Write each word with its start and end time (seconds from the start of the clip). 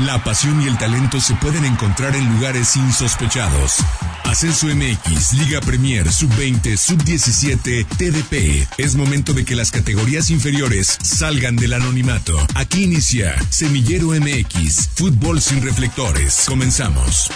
La 0.00 0.18
pasión 0.24 0.60
y 0.60 0.66
el 0.66 0.76
talento 0.76 1.20
se 1.20 1.36
pueden 1.36 1.64
encontrar 1.64 2.16
en 2.16 2.28
lugares 2.34 2.74
insospechados. 2.74 3.78
Ascenso 4.24 4.66
MX, 4.66 5.34
Liga 5.34 5.60
Premier, 5.60 6.10
Sub-20, 6.10 6.76
Sub-17, 6.76 7.86
TDP. 7.96 8.66
Es 8.76 8.96
momento 8.96 9.32
de 9.32 9.44
que 9.44 9.54
las 9.54 9.70
categorías 9.70 10.30
inferiores 10.30 10.98
salgan 11.00 11.54
del 11.54 11.74
anonimato. 11.74 12.32
Aquí 12.56 12.82
inicia 12.82 13.40
Semillero 13.50 14.08
MX, 14.08 14.88
Fútbol 14.96 15.40
sin 15.40 15.62
reflectores. 15.62 16.44
Comenzamos. 16.48 17.30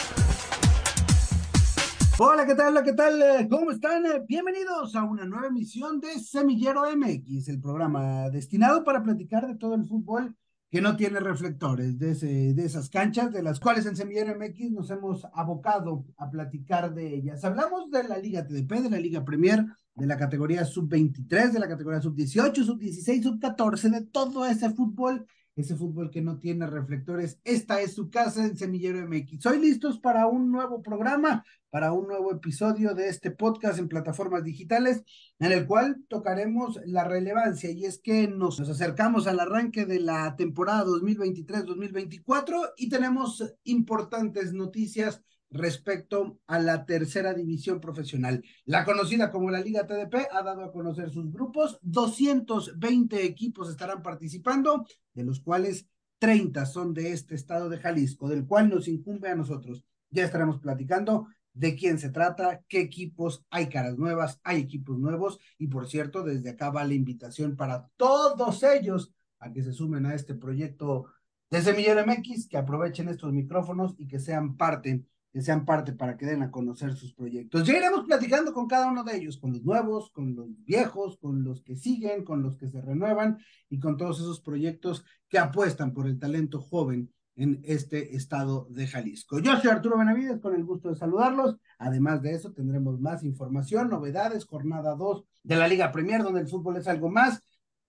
Hola, 2.19 2.45
¿qué 2.45 2.57
tal? 2.57 2.83
¿qué 2.83 2.93
tal? 2.93 3.47
¿Cómo 3.49 3.71
están? 3.71 4.03
Bienvenidos 4.27 4.97
a 4.97 5.05
una 5.05 5.25
nueva 5.27 5.47
emisión 5.47 6.01
de 6.01 6.19
Semillero 6.19 6.83
MX, 6.97 7.51
el 7.51 7.61
programa 7.61 8.31
destinado 8.31 8.83
para 8.83 9.05
platicar 9.05 9.47
de 9.47 9.55
todo 9.55 9.77
el 9.77 9.87
fútbol 9.87 10.35
que 10.71 10.83
no 10.83 10.97
tiene 10.97 11.21
reflectores 11.21 11.99
de, 11.99 12.11
ese, 12.11 12.55
de 12.55 12.65
esas 12.65 12.91
canchas, 12.91 13.33
de 13.33 13.43
las 13.43 13.59
cuales 13.59 13.87
en 13.87 13.97
Semillero 13.97 14.37
MX 14.39 14.71
nos 14.73 14.91
hemos 14.91 15.27
abocado 15.33 16.05
a 16.19 16.31
platicar 16.31 16.93
de 16.93 17.15
ellas. 17.15 17.43
Hablamos 17.45 17.91
de 17.91 18.05
la 18.05 18.19
Liga 18.19 18.47
TDP, 18.47 18.83
de 18.83 18.91
la 18.91 19.01
Liga 19.01 19.25
Premier, 19.25 19.65
de 19.95 20.07
la 20.07 20.17
categoría 20.17 20.65
sub-23, 20.65 21.53
de 21.53 21.59
la 21.59 21.69
categoría 21.69 22.01
sub-18, 22.01 22.65
sub-16, 22.65 23.23
sub-14, 23.23 23.91
de 23.91 24.07
todo 24.07 24.45
ese 24.45 24.71
fútbol, 24.71 25.27
ese 25.61 25.77
fútbol 25.77 26.11
que 26.11 26.23
no 26.23 26.39
tiene 26.39 26.67
reflectores. 26.67 27.41
Esta 27.45 27.81
es 27.81 27.95
su 27.95 28.11
casa 28.11 28.45
en 28.45 28.57
Semillero 28.57 29.05
MX. 29.07 29.45
Hoy 29.47 29.59
listos 29.59 29.99
para 29.99 30.27
un 30.27 30.53
nuevo 30.53 30.83
programa, 30.83 31.45
para 31.71 31.93
un 31.93 32.07
nuevo 32.07 32.33
episodio 32.33 32.95
de 32.95 33.09
este 33.09 33.33
podcast 33.33 33.79
en 33.79 33.89
plataformas 33.89 34.45
digitales, 34.45 35.03
en 35.41 35.53
el 35.53 35.67
cual 35.67 36.05
tocaremos 36.09 36.81
la 36.87 37.05
relevancia 37.05 37.71
y 37.71 37.85
es 37.85 37.99
que 37.99 38.29
nos, 38.29 38.61
acercamos 38.61 39.27
al 39.27 39.41
arranque 39.41 39.85
de 39.85 40.01
la 40.01 40.37
temporada 40.37 40.85
2023-2024 40.85 42.73
y 42.77 42.89
tenemos 42.89 43.45
importantes 43.65 44.53
noticias 44.53 45.23
respecto 45.51 46.39
a 46.47 46.59
la 46.59 46.85
tercera 46.85 47.35
división 47.35 47.81
profesional. 47.81 48.45
La 48.65 48.85
conocida 48.85 49.31
como 49.31 49.51
la 49.51 49.61
Liga 49.61 49.87
TDP 49.87 50.29
ha 50.31 50.43
dado 50.43 50.65
a 50.65 50.73
conocer 50.73 51.11
sus 51.11 51.31
grupos, 51.33 51.79
220 51.83 53.25
equipos 53.25 53.71
estarán 53.71 54.03
participando, 54.03 54.87
de 55.15 55.25
los 55.25 55.41
cuales 55.41 55.87
30 56.19 56.67
son 56.67 56.93
de 56.95 57.13
este 57.13 57.35
estado 57.35 57.69
de 57.69 57.79
Jalisco, 57.79 58.29
del 58.29 58.47
cual 58.47 58.69
nos 58.69 58.89
incumbe 58.89 59.29
a 59.31 59.37
nosotros. 59.37 59.85
Ya 60.11 60.25
estaremos 60.25 60.59
platicando 60.59 61.29
de 61.53 61.75
quién 61.75 61.99
se 61.99 62.11
trata, 62.11 62.63
qué 62.69 62.81
equipos, 62.81 63.45
hay 63.51 63.69
caras 63.69 63.99
nuevas, 63.99 64.41
hay 64.45 64.61
equipos 64.61 64.99
nuevos 64.99 65.39
y 65.59 65.67
por 65.67 65.89
cierto, 65.89 66.23
desde 66.23 66.51
acá 66.51 66.71
va 66.71 66.85
la 66.85 66.95
invitación 66.95 67.57
para 67.57 67.89
todos 67.97 68.63
ellos 68.63 69.13
a 69.41 69.53
que 69.53 69.63
se 69.63 69.73
sumen 69.73 70.07
a 70.07 70.15
este 70.15 70.35
proyecto 70.35 71.07
de 71.51 71.63
Semillero 71.63 72.05
MX, 72.07 72.49
que 72.49 72.59
aprovechen 72.59 73.09
estos 73.09 73.33
micrófonos 73.33 73.95
y 73.99 74.07
que 74.07 74.21
sean 74.21 74.57
parte, 74.57 75.05
que 75.33 75.43
sean 75.43 75.65
parte 75.65 75.93
para 75.93 76.17
que 76.17 76.27
den 76.27 76.43
a 76.43 76.51
conocer 76.51 76.95
sus 76.95 77.15
proyectos. 77.15 77.67
Ya 77.67 77.77
iremos 77.77 78.05
platicando 78.05 78.53
con 78.53 78.67
cada 78.67 78.91
uno 78.91 79.05
de 79.05 79.17
ellos, 79.17 79.39
con 79.39 79.53
los 79.53 79.63
nuevos, 79.63 80.11
con 80.11 80.35
los 80.35 80.49
viejos, 80.65 81.19
con 81.19 81.45
los 81.45 81.63
que 81.63 81.77
siguen, 81.77 82.25
con 82.25 82.43
los 82.43 82.57
que 82.57 82.69
se 82.69 82.81
renuevan 82.81 83.39
y 83.69 83.79
con 83.79 83.97
todos 83.97 84.19
esos 84.21 84.41
proyectos 84.41 85.05
que 85.29 85.39
apuestan 85.39 85.93
por 85.93 86.07
el 86.07 86.19
talento 86.19 86.61
joven 86.61 87.13
en 87.39 87.61
este 87.63 88.17
estado 88.17 88.67
de 88.69 88.89
Jalisco. 88.89 89.39
Yo 89.39 89.57
soy 89.59 89.71
Arturo 89.71 89.97
Benavides, 89.97 90.41
con 90.41 90.57
el 90.57 90.65
gusto 90.65 90.89
de 90.89 90.97
saludarlos. 90.97 91.57
Además 91.79 92.21
de 92.21 92.33
eso, 92.33 92.53
tendremos 92.53 93.01
más 93.01 93.23
información, 93.23 93.89
novedades, 93.89 94.45
jornada 94.45 94.97
2 94.97 95.25
de 95.45 95.57
la 95.57 95.69
Liga 95.69 95.93
Premier, 95.93 96.25
donde 96.25 96.41
el 96.41 96.49
fútbol 96.49 96.79
es 96.79 96.89
algo 96.89 97.11
más. 97.11 97.41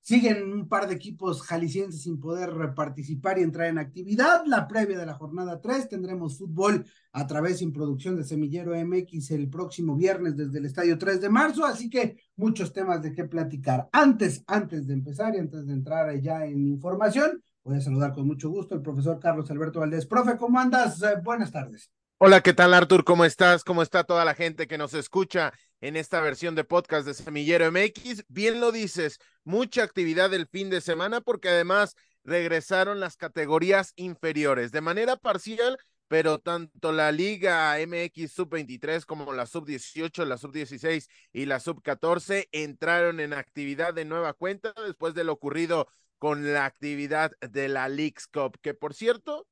Siguen 0.02 0.52
un 0.52 0.68
par 0.68 0.88
de 0.88 0.96
equipos 0.96 1.42
jaliscienses 1.42 2.04
sin 2.04 2.20
poder 2.20 2.74
participar 2.76 3.38
y 3.38 3.44
entrar 3.44 3.68
en 3.68 3.78
actividad. 3.78 4.44
La 4.46 4.68
previa 4.68 4.98
de 4.98 5.06
la 5.06 5.14
jornada 5.14 5.62
3 5.62 5.90
tendremos 5.90 6.38
fútbol 6.38 6.86
a 7.12 7.28
través 7.28 7.60
sin 7.60 7.72
producción 7.72 8.16
de 8.16 8.24
Semillero 8.24 8.74
MX 8.74 9.32
el 9.32 9.50
próximo 9.50 9.96
viernes 9.96 10.36
desde 10.36 10.60
el 10.60 10.66
estadio 10.66 10.98
3 10.98 11.22
de 11.22 11.30
marzo, 11.30 11.66
así 11.66 11.90
que 11.90 12.18
muchos 12.38 12.74
temas 12.74 13.02
de 13.02 13.14
qué 13.14 13.26
platicar. 13.26 13.88
Antes, 13.92 14.44
antes 14.48 14.88
de 14.88 14.94
empezar 14.94 15.36
y 15.36 15.40
antes 15.40 15.68
de 15.68 15.74
entrar 15.74 16.20
ya 16.20 16.46
en 16.46 16.68
información, 16.68 17.44
Voy 17.64 17.78
a 17.78 17.82
saludar 17.82 18.14
con 18.14 18.26
mucho 18.26 18.50
gusto 18.50 18.74
al 18.74 18.82
profesor 18.82 19.20
Carlos 19.20 19.52
Alberto 19.52 19.80
Valdés. 19.80 20.06
Profe, 20.06 20.38
¿cómo 20.38 20.60
andas? 20.60 21.02
Eh, 21.04 21.18
buenas 21.22 21.52
tardes. 21.52 21.92
Hola, 22.18 22.42
¿qué 22.42 22.54
tal 22.54 22.74
Artur? 22.74 23.04
¿Cómo 23.04 23.26
estás? 23.26 23.64
¿Cómo 23.64 23.84
está 23.84 24.04
toda 24.04 24.26
la 24.26 24.34
gente 24.34 24.68
que 24.68 24.78
nos 24.78 24.94
escucha 24.94 25.54
en 25.82 25.96
esta 25.96 26.22
versión 26.22 26.56
de 26.56 26.64
podcast 26.64 27.06
de 27.08 27.14
Semillero 27.14 27.72
MX? 27.72 28.26
Bien 28.28 28.60
lo 28.60 28.72
dices, 28.72 29.20
mucha 29.44 29.84
actividad 29.84 30.34
el 30.34 30.48
fin 30.48 30.70
de 30.70 30.82
semana 30.82 31.22
porque 31.22 31.50
además 31.50 31.96
regresaron 32.24 33.00
las 33.00 33.18
categorías 33.18 33.94
inferiores 33.96 34.72
de 34.72 34.82
manera 34.82 35.16
parcial, 35.16 35.78
pero 36.08 36.40
tanto 36.40 36.92
la 36.92 37.12
Liga 37.12 37.76
MX 37.80 38.32
Sub-23 38.32 39.06
como 39.06 39.32
la 39.34 39.46
Sub-18, 39.46 40.26
la 40.26 40.38
Sub-16 40.38 41.08
y 41.32 41.46
la 41.46 41.60
Sub-14 41.60 42.50
entraron 42.52 43.20
en 43.20 43.34
actividad 43.34 43.94
de 43.94 44.06
nueva 44.06 44.34
cuenta 44.34 44.74
después 44.86 45.14
de 45.14 45.24
lo 45.24 45.34
ocurrido 45.34 45.88
con 46.18 46.52
la 46.52 46.66
actividad 46.66 47.32
de 47.40 47.70
la 47.70 47.88
Leagues 47.88 48.28
Cup, 48.28 48.58
que 48.62 48.74
por 48.74 48.94
cierto, 48.94 49.48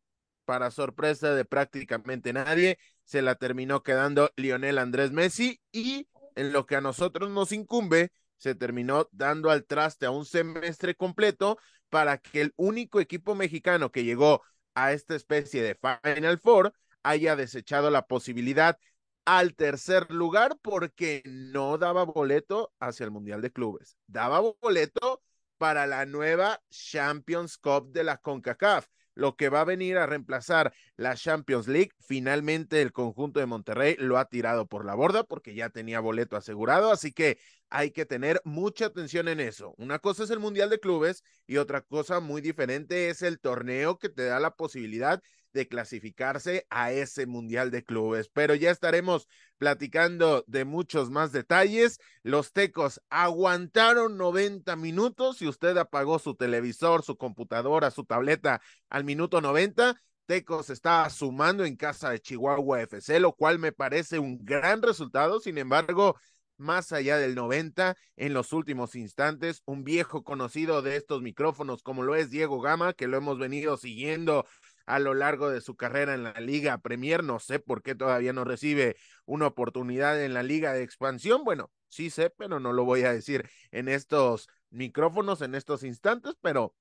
para 0.45 0.71
sorpresa 0.71 1.33
de 1.33 1.45
prácticamente 1.45 2.33
nadie, 2.33 2.77
se 3.03 3.21
la 3.21 3.35
terminó 3.35 3.83
quedando 3.83 4.31
Lionel 4.35 4.77
Andrés 4.77 5.11
Messi 5.11 5.61
y 5.71 6.07
en 6.37 6.53
lo 6.53 6.65
que 6.65 6.75
a 6.75 6.81
nosotros 6.81 7.29
nos 7.31 7.51
incumbe, 7.51 8.11
se 8.37 8.53
terminó 8.53 9.09
dando 9.11 9.49
al 9.49 9.65
traste 9.65 10.05
a 10.05 10.11
un 10.11 10.25
semestre 10.25 10.95
completo 10.95 11.57
para 11.89 12.19
que 12.19 12.41
el 12.41 12.53
único 12.55 12.99
equipo 12.99 13.33
mexicano 13.33 13.91
que 13.91 14.03
llegó 14.03 14.43
a 14.75 14.93
esta 14.93 15.15
especie 15.15 15.63
de 15.63 15.75
Final 15.75 16.37
Four 16.37 16.73
haya 17.01 17.35
desechado 17.35 17.89
la 17.89 18.05
posibilidad 18.05 18.77
al 19.25 19.55
tercer 19.55 20.11
lugar 20.11 20.57
porque 20.61 21.23
no 21.25 21.77
daba 21.79 22.03
boleto 22.03 22.71
hacia 22.79 23.03
el 23.03 23.11
Mundial 23.11 23.41
de 23.41 23.51
Clubes, 23.51 23.97
daba 24.05 24.39
boleto 24.61 25.23
para 25.57 25.87
la 25.87 26.05
nueva 26.05 26.61
Champions 26.69 27.57
Cup 27.57 27.91
de 27.91 28.03
la 28.03 28.17
CONCACAF, 28.17 28.87
lo 29.17 29.35
que 29.35 29.49
va 29.49 29.61
a 29.61 29.65
venir 29.65 29.97
a 29.97 30.05
reemplazar 30.05 30.73
la 30.95 31.15
Champions 31.15 31.67
League. 31.67 31.91
Finalmente 31.99 32.81
el 32.81 32.91
conjunto 32.93 33.39
de 33.39 33.47
Monterrey 33.47 33.95
lo 33.99 34.17
ha 34.17 34.25
tirado 34.25 34.67
por 34.67 34.85
la 34.85 34.93
borda 34.93 35.23
porque 35.23 35.55
ya 35.55 35.69
tenía 35.69 35.99
boleto 35.99 36.37
asegurado, 36.37 36.91
así 36.91 37.11
que 37.11 37.39
hay 37.69 37.91
que 37.91 38.05
tener 38.05 38.39
mucha 38.45 38.85
atención 38.85 39.27
en 39.27 39.39
eso. 39.39 39.73
Una 39.77 39.99
cosa 39.99 40.23
es 40.23 40.29
el 40.29 40.39
Mundial 40.39 40.69
de 40.69 40.79
Clubes 40.79 41.23
y 41.47 41.57
otra 41.57 41.81
cosa 41.81 42.19
muy 42.19 42.41
diferente 42.41 43.09
es 43.09 43.23
el 43.23 43.39
torneo 43.39 43.97
que 43.97 44.09
te 44.09 44.25
da 44.25 44.39
la 44.39 44.51
posibilidad 44.51 45.21
de 45.57 45.67
clasificarse 45.67 46.67
a 46.69 46.91
ese 46.91 47.25
Mundial 47.25 47.71
de 47.71 47.83
Clubes. 47.83 48.29
Pero 48.29 48.55
ya 48.55 48.71
estaremos 48.71 49.27
platicando 49.57 50.45
de 50.47 50.63
muchos 50.63 51.09
más 51.09 51.31
detalles. 51.31 51.99
Los 52.23 52.53
tecos 52.53 53.01
aguantaron 53.09 54.17
90 54.17 54.75
minutos. 54.75 55.39
Si 55.39 55.47
usted 55.47 55.75
apagó 55.77 56.19
su 56.19 56.35
televisor, 56.35 57.03
su 57.03 57.17
computadora, 57.17 57.91
su 57.91 58.05
tableta 58.05 58.61
al 58.89 59.03
minuto 59.03 59.41
90, 59.41 59.99
Tecos 60.27 60.69
está 60.69 61.09
sumando 61.09 61.63
en 61.63 61.77
casa 61.77 62.09
de 62.09 62.19
Chihuahua 62.19 62.81
FC, 62.81 63.21
lo 63.21 63.31
cual 63.31 63.59
me 63.59 63.71
parece 63.71 64.19
un 64.19 64.43
gran 64.43 64.81
resultado. 64.81 65.39
Sin 65.39 65.57
embargo, 65.57 66.17
más 66.57 66.91
allá 66.91 67.17
del 67.17 67.35
90 67.35 67.95
en 68.15 68.33
los 68.33 68.51
últimos 68.53 68.95
instantes. 68.95 69.61
Un 69.65 69.83
viejo 69.83 70.23
conocido 70.23 70.81
de 70.81 70.97
estos 70.97 71.21
micrófonos 71.21 71.83
como 71.83 72.03
lo 72.03 72.15
es 72.15 72.29
Diego 72.29 72.59
Gama, 72.59 72.93
que 72.93 73.07
lo 73.07 73.17
hemos 73.17 73.39
venido 73.39 73.77
siguiendo 73.77 74.45
a 74.87 74.99
lo 74.99 75.13
largo 75.13 75.49
de 75.49 75.61
su 75.61 75.75
carrera 75.75 76.15
en 76.15 76.23
la 76.23 76.33
Liga 76.39 76.79
Premier. 76.79 77.23
No 77.23 77.39
sé 77.39 77.59
por 77.59 77.83
qué 77.83 77.93
todavía 77.93 78.33
no 78.33 78.43
recibe 78.43 78.95
una 79.25 79.47
oportunidad 79.47 80.23
en 80.23 80.33
la 80.33 80.41
Liga 80.41 80.73
de 80.73 80.81
Expansión. 80.81 81.43
Bueno, 81.43 81.71
sí 81.89 82.09
sé, 82.09 82.31
pero 82.31 82.59
no 82.59 82.73
lo 82.73 82.85
voy 82.85 83.03
a 83.03 83.13
decir 83.13 83.47
en 83.71 83.89
estos 83.89 84.47
micrófonos, 84.69 85.41
en 85.41 85.55
estos 85.55 85.83
instantes, 85.83 86.33
pero 86.41 86.73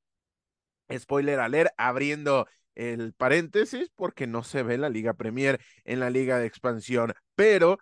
spoiler 0.96 1.40
alert, 1.40 1.72
abriendo 1.76 2.46
el 2.76 3.12
paréntesis, 3.12 3.90
porque 3.94 4.26
no 4.26 4.44
se 4.44 4.62
ve 4.62 4.78
la 4.78 4.88
Liga 4.88 5.14
Premier 5.14 5.60
en 5.84 6.00
la 6.00 6.10
Liga 6.10 6.38
de 6.38 6.46
Expansión. 6.46 7.12
Pero 7.34 7.78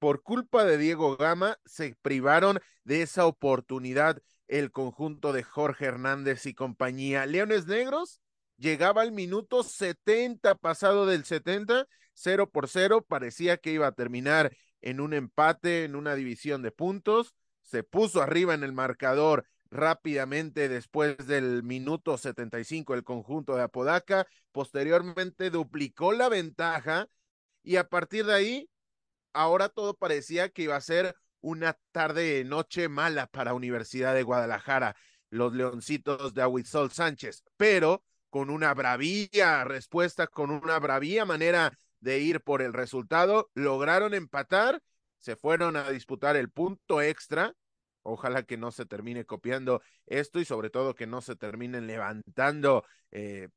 por 0.00 0.22
culpa 0.22 0.64
de 0.64 0.76
Diego 0.76 1.16
Gama, 1.16 1.56
se 1.64 1.94
privaron 2.02 2.58
de 2.82 3.02
esa 3.02 3.26
oportunidad 3.26 4.20
el 4.48 4.72
conjunto 4.72 5.32
de 5.32 5.44
Jorge 5.44 5.84
Hernández 5.84 6.46
y 6.46 6.54
compañía. 6.54 7.26
Leones 7.26 7.66
Negros 7.66 8.20
llegaba 8.58 9.02
al 9.02 9.12
minuto 9.12 9.62
70, 9.62 10.56
pasado 10.56 11.06
del 11.06 11.24
70, 11.24 11.86
0 12.14 12.50
por 12.50 12.68
0, 12.68 13.04
parecía 13.08 13.56
que 13.56 13.72
iba 13.72 13.86
a 13.86 13.92
terminar 13.92 14.54
en 14.80 15.00
un 15.00 15.14
empate, 15.14 15.84
en 15.84 15.96
una 15.96 16.14
división 16.14 16.62
de 16.62 16.72
puntos, 16.72 17.34
se 17.62 17.82
puso 17.82 18.22
arriba 18.22 18.54
en 18.54 18.64
el 18.64 18.72
marcador 18.72 19.46
rápidamente 19.70 20.68
después 20.68 21.26
del 21.26 21.62
minuto 21.62 22.16
75 22.16 22.94
el 22.94 23.04
conjunto 23.04 23.54
de 23.54 23.62
Apodaca, 23.62 24.26
posteriormente 24.52 25.50
duplicó 25.50 26.12
la 26.12 26.28
ventaja 26.28 27.08
y 27.62 27.76
a 27.76 27.88
partir 27.88 28.24
de 28.24 28.34
ahí, 28.34 28.70
ahora 29.32 29.68
todo 29.68 29.94
parecía 29.94 30.48
que 30.48 30.62
iba 30.62 30.76
a 30.76 30.80
ser 30.80 31.14
una 31.40 31.78
tarde 31.92 32.42
noche 32.44 32.88
mala 32.88 33.26
para 33.26 33.54
Universidad 33.54 34.14
de 34.14 34.22
Guadalajara, 34.22 34.96
los 35.30 35.52
Leoncitos 35.52 36.32
de 36.34 36.42
Aguizol 36.42 36.90
Sánchez, 36.90 37.44
pero 37.56 38.02
con 38.30 38.50
una 38.50 38.74
bravía 38.74 39.64
respuesta, 39.64 40.26
con 40.26 40.50
una 40.50 40.78
bravía 40.78 41.24
manera 41.24 41.72
de 42.00 42.20
ir 42.20 42.40
por 42.40 42.62
el 42.62 42.72
resultado, 42.72 43.50
lograron 43.54 44.14
empatar, 44.14 44.80
se 45.18 45.36
fueron 45.36 45.76
a 45.76 45.90
disputar 45.90 46.36
el 46.36 46.50
punto 46.50 47.02
extra. 47.02 47.52
Ojalá 48.02 48.42
que 48.44 48.56
no 48.56 48.70
se 48.70 48.86
termine 48.86 49.24
copiando 49.24 49.82
esto 50.06 50.40
y 50.40 50.44
sobre 50.44 50.70
todo 50.70 50.94
que 50.94 51.06
no 51.06 51.20
se 51.20 51.36
terminen 51.36 51.86
levantando 51.86 52.84
eh, 53.10 53.48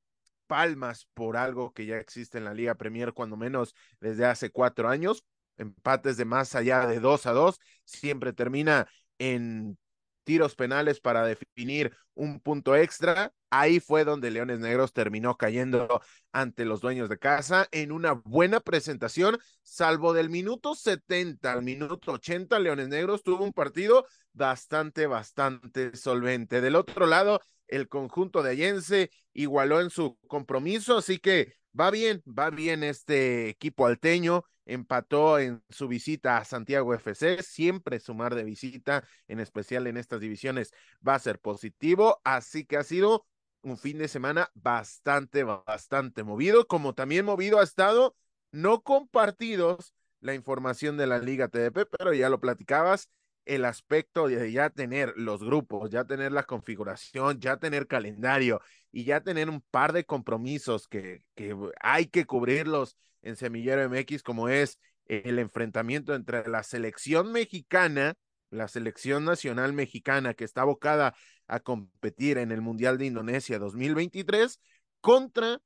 palmas 0.48 1.08
por 1.14 1.38
algo 1.38 1.72
que 1.72 1.86
ya 1.86 1.98
existe 1.98 2.38
en 2.38 2.44
la 2.44 2.54
Liga 2.54 2.76
Premier, 2.76 3.14
cuando 3.14 3.38
menos 3.38 3.74
desde 4.02 4.26
hace 4.26 4.50
cuatro 4.50 4.90
años. 4.90 5.24
Empates 5.58 6.18
de 6.18 6.26
más 6.26 6.56
allá 6.56 6.88
de 6.88 7.00
dos 7.00 7.26
a 7.26 7.32
dos, 7.32 7.60
siempre 7.86 8.34
termina 8.34 8.88
en 9.20 9.78
tiros 10.24 10.56
penales 10.56 11.00
para 11.00 11.26
definir 11.26 11.96
un 12.14 12.40
punto 12.40 12.76
extra. 12.76 13.34
Ahí 13.50 13.80
fue 13.80 14.04
donde 14.04 14.32
Leones 14.32 14.60
Negros 14.60 14.94
terminó 14.94 15.38
cayendo 15.38 16.02
ante 16.32 16.66
los 16.66 16.82
dueños 16.82 17.10
de 17.10 17.18
casa 17.18 17.68
en 17.72 17.92
una 17.92 18.14
buena 18.14 18.60
presentación, 18.60 19.38
salvo 19.62 20.14
del 20.14 20.30
minuto 20.30 20.76
70 20.76 21.52
al 21.52 21.62
minuto 21.62 22.14
80, 22.14 22.60
Leones 22.60 22.88
Negros 22.88 23.24
tuvo 23.24 23.44
un 23.44 23.54
partido 23.54 24.06
bastante, 24.34 25.08
bastante 25.08 25.96
solvente. 25.96 26.62
Del 26.62 26.76
otro 26.76 27.06
lado, 27.08 27.42
el 27.68 27.88
conjunto 27.88 28.44
de 28.44 28.52
Allense 28.52 29.12
igualó 29.34 29.82
en 29.82 29.90
su 29.90 30.18
compromiso, 30.28 30.98
así 30.98 31.20
que 31.20 31.54
va 31.80 31.92
bien, 31.92 32.24
va 32.28 32.50
bien 32.50 32.84
este 32.84 33.50
equipo 33.50 33.86
alteño 33.86 34.44
empató 34.66 35.40
en 35.40 35.64
su 35.70 35.88
visita 35.88 36.38
a 36.38 36.46
Santiago 36.46 36.94
FC, 36.94 37.44
siempre 37.44 38.00
sumar 38.00 38.36
de 38.36 38.44
visita, 38.44 39.04
en 39.28 39.40
especial 39.40 39.88
en 39.88 39.98
estas 39.98 40.20
divisiones, 40.20 40.72
va 41.06 41.16
a 41.16 41.20
ser 41.20 41.40
positivo, 41.40 42.22
así 42.24 42.66
que 42.66 42.78
ha 42.78 42.84
sido 42.84 43.26
un 43.64 43.78
fin 43.78 43.98
de 43.98 44.08
semana 44.08 44.50
bastante, 44.54 45.44
bastante 45.44 46.24
movido, 46.24 46.68
como 46.68 46.94
también 46.94 47.26
movido 47.26 47.60
ha 47.60 47.64
estado, 47.64 48.16
no 48.52 48.82
compartidos 48.82 49.94
la 50.20 50.34
información 50.36 50.98
de 50.98 51.08
la 51.08 51.20
Liga 51.20 51.48
TDP, 51.48 51.86
pero 51.98 52.14
ya 52.14 52.30
lo 52.30 52.40
platicabas, 52.40 53.10
el 53.46 53.66
aspecto 53.66 54.28
de 54.28 54.52
ya 54.52 54.70
tener 54.70 55.14
los 55.18 55.44
grupos, 55.44 55.90
ya 55.90 56.06
tener 56.06 56.32
la 56.32 56.44
configuración, 56.44 57.40
ya 57.40 57.58
tener 57.58 57.88
calendario 57.88 58.62
y 58.92 59.06
ya 59.06 59.22
tener 59.22 59.50
un 59.50 59.62
par 59.62 59.94
de 59.94 60.06
compromisos 60.06 60.88
que, 60.88 61.24
que 61.36 61.56
hay 61.80 62.08
que 62.08 62.26
cubrirlos 62.26 62.98
en 63.22 63.36
Semillero 63.36 63.90
MX, 63.90 64.24
como 64.24 64.50
es 64.50 64.80
el 65.06 65.40
enfrentamiento 65.40 66.14
entre 66.16 66.48
la 66.48 66.64
selección 66.64 67.32
mexicana, 67.32 68.16
la 68.50 68.68
selección 68.68 69.26
nacional 69.26 69.74
mexicana 69.74 70.34
que 70.34 70.44
está 70.44 70.62
abocada 70.62 71.16
a 71.48 71.60
competir 71.60 72.38
en 72.38 72.52
el 72.52 72.62
Mundial 72.62 72.98
de 72.98 73.06
Indonesia 73.06 73.60
2023 73.60 74.60
contra 75.00 75.62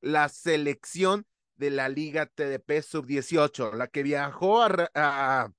la 0.00 0.28
selección 0.28 1.26
de 1.56 1.70
la 1.70 1.88
Liga 1.88 2.26
TDP 2.26 2.82
Sub-18, 2.82 3.74
la 3.74 3.88
que 3.88 4.02
viajó 4.02 4.62
a, 4.62 4.90
a, 4.94 5.52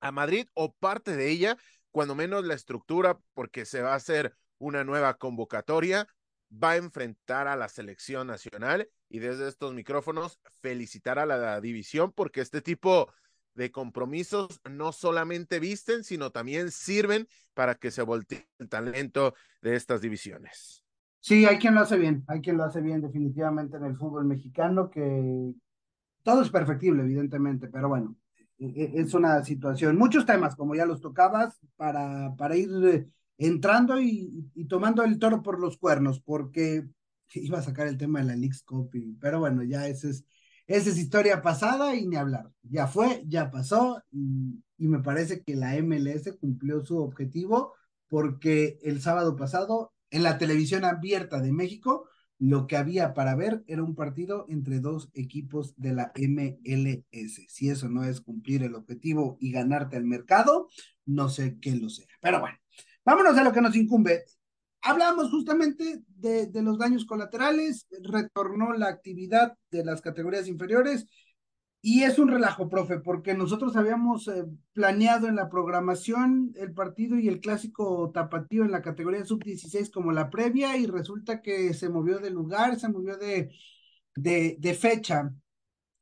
a, 0.00 0.12
Madrid 0.12 0.46
o 0.54 0.72
parte 0.72 1.14
de 1.14 1.28
ella, 1.28 1.58
cuando 1.90 2.14
menos 2.14 2.44
la 2.46 2.54
estructura, 2.54 3.18
porque 3.34 3.66
se 3.66 3.82
va 3.82 3.92
a 3.92 3.96
hacer 3.96 4.34
una 4.58 4.84
nueva 4.84 5.14
convocatoria, 5.14 6.06
va 6.52 6.72
a 6.72 6.76
enfrentar 6.76 7.48
a 7.48 7.56
la 7.56 7.68
selección 7.68 8.26
nacional 8.26 8.88
y 9.08 9.18
desde 9.18 9.48
estos 9.48 9.72
micrófonos 9.72 10.40
felicitar 10.60 11.18
a 11.18 11.26
la 11.26 11.60
división 11.60 12.12
porque 12.12 12.40
este 12.40 12.60
tipo 12.60 13.12
de 13.54 13.70
compromisos 13.70 14.60
no 14.70 14.92
solamente 14.92 15.60
visten, 15.60 16.04
sino 16.04 16.30
también 16.30 16.70
sirven 16.70 17.26
para 17.54 17.74
que 17.74 17.90
se 17.90 18.02
voltee 18.02 18.48
el 18.58 18.68
talento 18.68 19.34
de 19.60 19.76
estas 19.76 20.00
divisiones. 20.00 20.84
Sí, 21.20 21.44
hay 21.44 21.58
quien 21.58 21.74
lo 21.74 21.80
hace 21.80 21.98
bien, 21.98 22.24
hay 22.28 22.40
quien 22.40 22.56
lo 22.56 22.64
hace 22.64 22.80
bien 22.80 23.02
definitivamente 23.02 23.76
en 23.76 23.84
el 23.84 23.96
fútbol 23.96 24.24
mexicano, 24.24 24.88
que 24.88 25.52
todo 26.22 26.42
es 26.42 26.50
perfectible, 26.50 27.02
evidentemente, 27.02 27.68
pero 27.68 27.88
bueno, 27.88 28.16
e, 28.58 28.66
e, 28.66 29.00
es 29.00 29.12
una 29.12 29.44
situación, 29.44 29.98
muchos 29.98 30.24
temas, 30.24 30.56
como 30.56 30.74
ya 30.74 30.86
los 30.86 31.00
tocabas, 31.00 31.60
para, 31.76 32.34
para 32.36 32.56
ir 32.56 32.70
entrando 33.40 34.00
y, 34.00 34.50
y 34.54 34.66
tomando 34.66 35.02
el 35.02 35.18
toro 35.18 35.42
por 35.42 35.58
los 35.58 35.78
cuernos, 35.78 36.20
porque 36.20 36.84
iba 37.34 37.58
a 37.58 37.62
sacar 37.62 37.86
el 37.86 37.96
tema 37.96 38.20
de 38.20 38.26
la 38.26 38.36
League 38.36 38.56
Cup, 38.64 38.90
pero 39.20 39.40
bueno, 39.40 39.62
ya 39.62 39.86
esa 39.88 40.08
es, 40.08 40.24
esa 40.66 40.90
es 40.90 40.98
historia 40.98 41.42
pasada 41.42 41.94
y 41.96 42.06
ni 42.06 42.16
hablar. 42.16 42.50
Ya 42.62 42.86
fue, 42.86 43.22
ya 43.26 43.50
pasó 43.50 44.02
y, 44.10 44.62
y 44.78 44.88
me 44.88 45.00
parece 45.00 45.42
que 45.42 45.56
la 45.56 45.76
MLS 45.76 46.32
cumplió 46.40 46.84
su 46.84 46.98
objetivo 46.98 47.74
porque 48.08 48.78
el 48.82 49.00
sábado 49.00 49.36
pasado 49.36 49.92
en 50.10 50.22
la 50.22 50.38
televisión 50.38 50.84
abierta 50.84 51.40
de 51.40 51.52
México 51.52 52.08
lo 52.38 52.66
que 52.66 52.76
había 52.76 53.12
para 53.12 53.34
ver 53.34 53.62
era 53.66 53.82
un 53.82 53.94
partido 53.94 54.46
entre 54.48 54.80
dos 54.80 55.10
equipos 55.12 55.74
de 55.76 55.92
la 55.92 56.10
MLS. 56.14 57.46
Si 57.48 57.68
eso 57.68 57.88
no 57.90 58.02
es 58.04 58.22
cumplir 58.22 58.62
el 58.62 58.74
objetivo 58.74 59.36
y 59.40 59.52
ganarte 59.52 59.96
al 59.98 60.04
mercado, 60.04 60.68
no 61.04 61.28
sé 61.28 61.58
qué 61.60 61.76
lo 61.76 61.90
sea. 61.90 62.06
Pero 62.22 62.40
bueno, 62.40 62.56
vámonos 63.04 63.36
a 63.36 63.44
lo 63.44 63.52
que 63.52 63.60
nos 63.60 63.76
incumbe 63.76 64.24
hablamos 64.82 65.30
justamente 65.30 66.02
de, 66.08 66.50
los 66.62 66.78
daños 66.78 67.04
colaterales, 67.04 67.86
retornó 68.02 68.72
la 68.72 68.88
actividad 68.88 69.56
de 69.70 69.84
las 69.84 70.00
categorías 70.00 70.48
inferiores 70.48 71.06
y 71.82 72.02
es 72.02 72.18
un 72.18 72.28
relajo, 72.28 72.68
profe, 72.68 72.98
porque 73.00 73.34
nosotros 73.34 73.74
habíamos 73.74 74.28
eh, 74.28 74.44
planeado 74.74 75.28
en 75.28 75.36
la 75.36 75.48
programación 75.48 76.52
el 76.56 76.74
partido 76.74 77.18
y 77.18 77.28
el 77.28 77.40
clásico 77.40 78.10
tapatío 78.12 78.64
en 78.64 78.70
la 78.70 78.82
categoría 78.82 79.24
sub-16 79.24 79.90
como 79.90 80.12
la 80.12 80.28
previa 80.28 80.76
y 80.76 80.86
resulta 80.86 81.40
que 81.40 81.72
se 81.72 81.88
movió 81.88 82.18
de 82.18 82.30
lugar, 82.30 82.78
se 82.78 82.88
movió 82.90 83.16
de, 83.16 83.50
de, 84.14 84.56
de 84.58 84.74
fecha. 84.74 85.32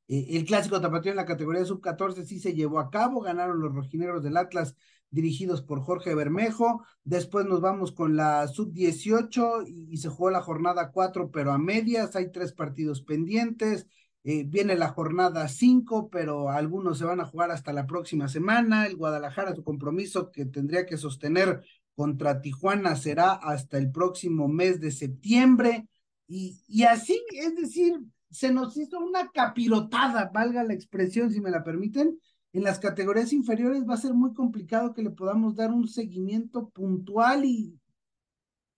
Eh, 0.09 0.27
el 0.31 0.45
clásico 0.47 0.81
tapatío 0.81 1.13
en 1.13 1.17
la 1.17 1.27
categoría 1.27 1.65
sub-14 1.65 2.25
sí 2.25 2.41
se 2.41 2.55
llevó 2.55 2.81
a 2.81 2.91
cabo, 2.91 3.21
ganaron 3.21 3.61
los 3.61 3.73
rojineros 3.73 4.23
del 4.25 4.37
Atlas 4.37 4.75
dirigidos 5.11 5.63
por 5.63 5.81
Jorge 5.81 6.15
Bermejo. 6.15 6.85
Después 7.05 7.47
nos 7.47 7.61
vamos 7.61 7.93
con 7.93 8.17
la 8.17 8.47
sub-18 8.49 9.65
y, 9.67 9.93
y, 9.93 9.97
se 9.99 10.09
jugó 10.09 10.31
la 10.31 10.43
jornada 10.43 10.91
4, 10.91 11.31
pero 11.31 11.53
a 11.53 11.59
medias. 11.59 12.17
Hay 12.17 12.31
tres 12.31 12.53
partidos 12.53 13.03
pendientes. 13.03 13.87
Eh, 14.25 14.45
viene 14.47 14.77
la 14.77 14.89
jornada 14.89 15.49
5, 15.49 16.11
pero 16.11 16.51
algunos 16.51 16.99
se 16.99 17.05
van 17.05 17.21
a 17.21 17.25
jugar 17.25 17.51
hasta 17.51 17.73
la 17.73 17.87
próxima 17.87 18.29
semana. 18.29 18.87
El 18.87 18.97
Guadalajara, 18.97 19.55
su 19.55 19.65
compromiso 19.65 20.31
que 20.31 20.45
tendría 20.45 20.85
que 20.85 20.99
sostener 20.99 21.63
contra 21.95 22.41
Tijuana 22.43 22.95
será 22.95 23.33
hasta 23.33 23.79
el 23.79 23.91
próximo 23.91 24.47
mes 24.47 24.81
de 24.81 24.91
septiembre. 24.91 25.89
Y, 26.27 26.61
y 26.69 26.83
así, 26.83 27.21
es 27.33 27.57
decir, 27.57 27.99
se 28.31 28.53
nos 28.53 28.77
hizo 28.77 28.99
una 28.99 29.31
capirotada, 29.31 30.31
valga 30.33 30.63
la 30.63 30.75
expresión, 30.75 31.31
si 31.33 31.41
me 31.41 31.51
la 31.51 31.65
permiten, 31.65 32.21
en 32.53 32.63
las 32.63 32.79
categorías 32.79 33.33
inferiores 33.33 33.87
va 33.89 33.95
a 33.95 33.99
ser 33.99 34.15
muy 34.15 34.33
complicado 34.33 34.95
que 34.95 35.03
le 35.03 35.11
podamos 35.11 35.55
dar 35.55 35.71
un 35.71 35.87
seguimiento 35.87 36.71
puntual 36.71 37.45
y, 37.45 37.79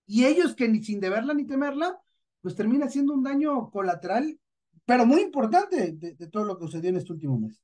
y 0.07 0.25
ellos 0.25 0.55
que 0.55 0.69
ni 0.69 0.83
sin 0.83 1.01
deberla 1.01 1.35
ni 1.35 1.47
temerla, 1.47 2.01
pues 2.41 2.57
termina 2.57 2.89
siendo 2.89 3.15
un 3.15 3.23
daño 3.23 3.71
colateral, 3.71 4.39
pero 4.85 5.07
muy 5.07 5.21
importante 5.21 5.93
de, 5.93 6.15
de 6.15 6.27
todo 6.29 6.45
lo 6.45 6.59
que 6.59 6.65
sucedió 6.65 6.91
en 6.91 6.97
este 6.97 7.13
último 7.13 7.39
mes. 7.39 7.63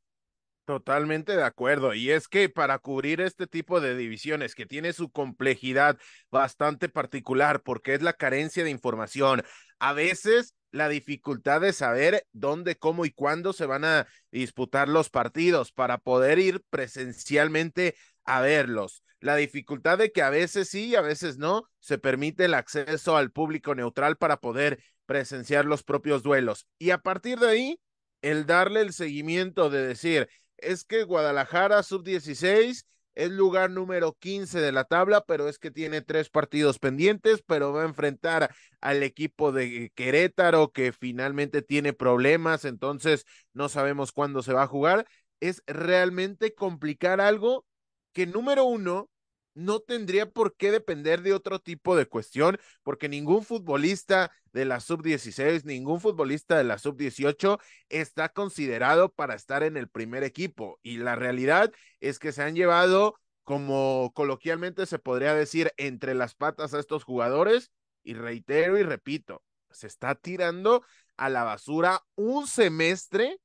Totalmente 0.66 1.36
de 1.36 1.44
acuerdo. 1.44 1.94
Y 1.94 2.10
es 2.10 2.26
que 2.26 2.48
para 2.48 2.80
cubrir 2.80 3.20
este 3.20 3.46
tipo 3.46 3.80
de 3.80 3.96
divisiones 3.96 4.56
que 4.56 4.66
tiene 4.66 4.92
su 4.92 5.10
complejidad 5.10 5.96
bastante 6.28 6.88
particular 6.88 7.62
porque 7.62 7.94
es 7.94 8.02
la 8.02 8.14
carencia 8.14 8.64
de 8.64 8.70
información, 8.70 9.44
a 9.78 9.92
veces 9.92 10.54
la 10.71 10.88
dificultad 10.88 11.61
de 11.61 11.73
saber 11.73 12.26
dónde, 12.33 12.76
cómo 12.76 13.04
y 13.04 13.11
cuándo 13.11 13.52
se 13.52 13.66
van 13.66 13.85
a 13.85 14.06
disputar 14.30 14.88
los 14.88 15.11
partidos 15.11 15.73
para 15.73 15.99
poder 15.99 16.38
ir 16.38 16.62
presencialmente 16.71 17.97
a 18.25 18.40
verlos. 18.40 19.02
La 19.21 19.37
dificultad 19.37 19.99
de 19.99 20.12
que 20.12 20.23
a 20.23 20.30
veces 20.30 20.68
sí, 20.68 20.95
a 20.95 21.00
veces 21.00 21.38
no, 21.38 21.68
se 21.80 21.99
permite 21.99 22.45
el 22.45 22.54
acceso 22.54 23.16
al 23.16 23.30
público 23.30 23.75
neutral 23.75 24.16
para 24.16 24.38
poder 24.38 24.83
presenciar 25.06 25.64
los 25.64 25.83
propios 25.83 26.23
duelos. 26.23 26.66
Y 26.78 26.90
a 26.90 26.99
partir 26.99 27.38
de 27.38 27.49
ahí, 27.49 27.80
el 28.21 28.45
darle 28.45 28.83
el 28.83 28.92
seguimiento 28.92 29.71
de 29.71 29.87
decir, 29.87 30.28
es 30.59 30.85
que 30.85 31.04
Guadalajara 31.04 31.83
sub-16 31.83 32.85
es 33.16 33.30
lugar 33.30 33.70
número 33.70 34.12
15 34.12 34.61
de 34.61 34.73
la 34.73 34.85
tabla, 34.85 35.25
pero 35.26 35.49
es 35.49 35.58
que 35.58 35.70
tiene 35.70 36.02
tres 36.02 36.28
partidos 36.28 36.78
pendientes, 36.78 37.42
pero 37.46 37.73
va 37.73 37.82
a 37.82 37.87
enfrentar 37.87 38.54
al 38.80 39.02
equipo 39.02 39.52
de 39.52 39.90
Querétaro 39.94 40.70
que 40.70 40.92
finalmente 40.92 41.62
tiene 41.62 41.94
problemas, 41.94 42.64
entonces 42.64 43.25
no 43.54 43.68
sabemos 43.68 44.12
cuándo 44.12 44.42
se 44.42 44.52
va 44.52 44.64
a 44.64 44.68
jugar. 44.68 45.06
Es 45.40 45.62
realmente 45.66 46.54
complicar 46.54 47.20
algo 47.20 47.64
que 48.12 48.26
número 48.26 48.64
uno 48.64 49.11
no 49.56 49.80
tendría 49.80 50.30
por 50.30 50.54
qué 50.54 50.70
depender 50.70 51.22
de 51.22 51.32
otro 51.32 51.58
tipo 51.60 51.96
de 51.96 52.06
cuestión, 52.06 52.58
porque 52.82 53.08
ningún 53.08 53.42
futbolista 53.42 54.30
de 54.52 54.66
la 54.66 54.80
sub-16, 54.80 55.64
ningún 55.64 56.00
futbolista 56.00 56.58
de 56.58 56.64
la 56.64 56.78
sub-18 56.78 57.58
está 57.88 58.28
considerado 58.28 59.08
para 59.12 59.34
estar 59.34 59.62
en 59.62 59.78
el 59.78 59.88
primer 59.88 60.25
equipo. 60.25 60.78
Y 60.82 60.98
la 60.98 61.16
realidad 61.16 61.72
es 62.00 62.18
que 62.18 62.32
se 62.32 62.42
han 62.42 62.54
llevado, 62.54 63.16
como 63.44 64.12
coloquialmente 64.14 64.84
se 64.84 64.98
podría 64.98 65.34
decir, 65.34 65.72
entre 65.78 66.14
las 66.14 66.34
patas 66.34 66.75
a 66.75 66.78
estos 66.78 67.02
jugadores. 67.04 67.72
Y 68.04 68.12
reitero 68.14 68.78
y 68.78 68.82
repito, 68.82 69.42
se 69.70 69.86
está 69.86 70.14
tirando 70.14 70.84
a 71.16 71.30
la 71.30 71.44
basura 71.44 72.04
un 72.14 72.46
semestre 72.46 73.40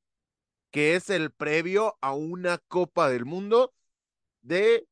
que 0.72 0.96
es 0.96 1.10
el 1.10 1.32
previo 1.32 1.98
a 2.02 2.14
una 2.14 2.58
Copa 2.58 3.10
del 3.10 3.26
Mundo 3.26 3.74
de 4.42 4.88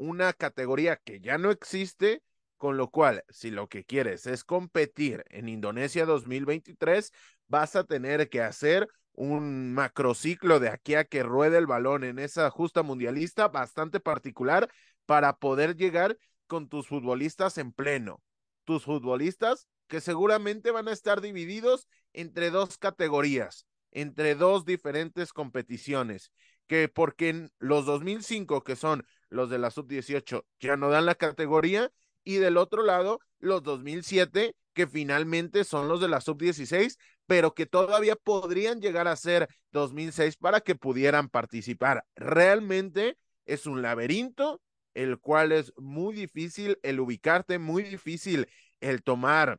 una 0.00 0.32
categoría 0.32 0.96
que 0.96 1.20
ya 1.20 1.36
no 1.36 1.50
existe, 1.50 2.22
con 2.56 2.78
lo 2.78 2.88
cual, 2.90 3.22
si 3.28 3.50
lo 3.50 3.68
que 3.68 3.84
quieres 3.84 4.26
es 4.26 4.44
competir 4.44 5.24
en 5.28 5.46
Indonesia 5.46 6.06
2023, 6.06 7.12
vas 7.48 7.76
a 7.76 7.84
tener 7.84 8.30
que 8.30 8.40
hacer 8.40 8.88
un 9.12 9.74
macrociclo 9.74 10.58
de 10.58 10.70
aquí 10.70 10.94
a 10.94 11.04
que 11.04 11.22
ruede 11.22 11.58
el 11.58 11.66
balón 11.66 12.04
en 12.04 12.18
esa 12.18 12.48
justa 12.48 12.82
mundialista 12.82 13.48
bastante 13.48 14.00
particular 14.00 14.70
para 15.04 15.36
poder 15.36 15.76
llegar 15.76 16.16
con 16.46 16.70
tus 16.70 16.88
futbolistas 16.88 17.58
en 17.58 17.70
pleno. 17.70 18.22
Tus 18.64 18.84
futbolistas 18.84 19.68
que 19.86 20.00
seguramente 20.00 20.70
van 20.70 20.88
a 20.88 20.92
estar 20.92 21.20
divididos 21.20 21.88
entre 22.14 22.50
dos 22.50 22.78
categorías, 22.78 23.66
entre 23.90 24.34
dos 24.34 24.64
diferentes 24.64 25.34
competiciones, 25.34 26.32
que 26.66 26.88
porque 26.88 27.28
en 27.28 27.52
los 27.58 27.84
2005, 27.84 28.64
que 28.64 28.76
son 28.76 29.04
los 29.30 29.48
de 29.48 29.58
la 29.58 29.70
sub-18, 29.70 30.44
ya 30.60 30.76
no 30.76 30.90
dan 30.90 31.06
la 31.06 31.14
categoría, 31.14 31.90
y 32.22 32.36
del 32.36 32.58
otro 32.58 32.82
lado, 32.82 33.20
los 33.38 33.62
2007, 33.62 34.54
que 34.74 34.86
finalmente 34.86 35.64
son 35.64 35.88
los 35.88 36.00
de 36.00 36.08
la 36.08 36.20
sub-16, 36.20 36.98
pero 37.26 37.54
que 37.54 37.66
todavía 37.66 38.16
podrían 38.16 38.80
llegar 38.80 39.08
a 39.08 39.16
ser 39.16 39.48
2006 39.72 40.36
para 40.36 40.60
que 40.60 40.74
pudieran 40.74 41.28
participar. 41.28 42.04
Realmente 42.16 43.16
es 43.46 43.66
un 43.66 43.82
laberinto, 43.82 44.60
el 44.94 45.18
cual 45.18 45.52
es 45.52 45.72
muy 45.76 46.14
difícil 46.14 46.78
el 46.82 47.00
ubicarte, 47.00 47.58
muy 47.58 47.82
difícil 47.84 48.48
el 48.80 49.02
tomar 49.02 49.58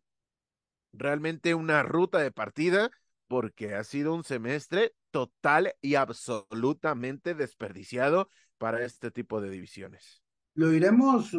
realmente 0.93 1.55
una 1.55 1.83
ruta 1.83 2.19
de 2.19 2.31
partida, 2.31 2.91
porque 3.27 3.75
ha 3.75 3.83
sido 3.85 4.13
un 4.13 4.25
semestre 4.25 4.93
total 5.11 5.73
y 5.81 5.95
absolutamente 5.95 7.33
desperdiciado 7.33 8.27
para 8.61 8.85
este 8.85 9.09
tipo 9.09 9.41
de 9.41 9.49
divisiones. 9.49 10.21
Lo 10.53 10.71
iremos 10.71 11.35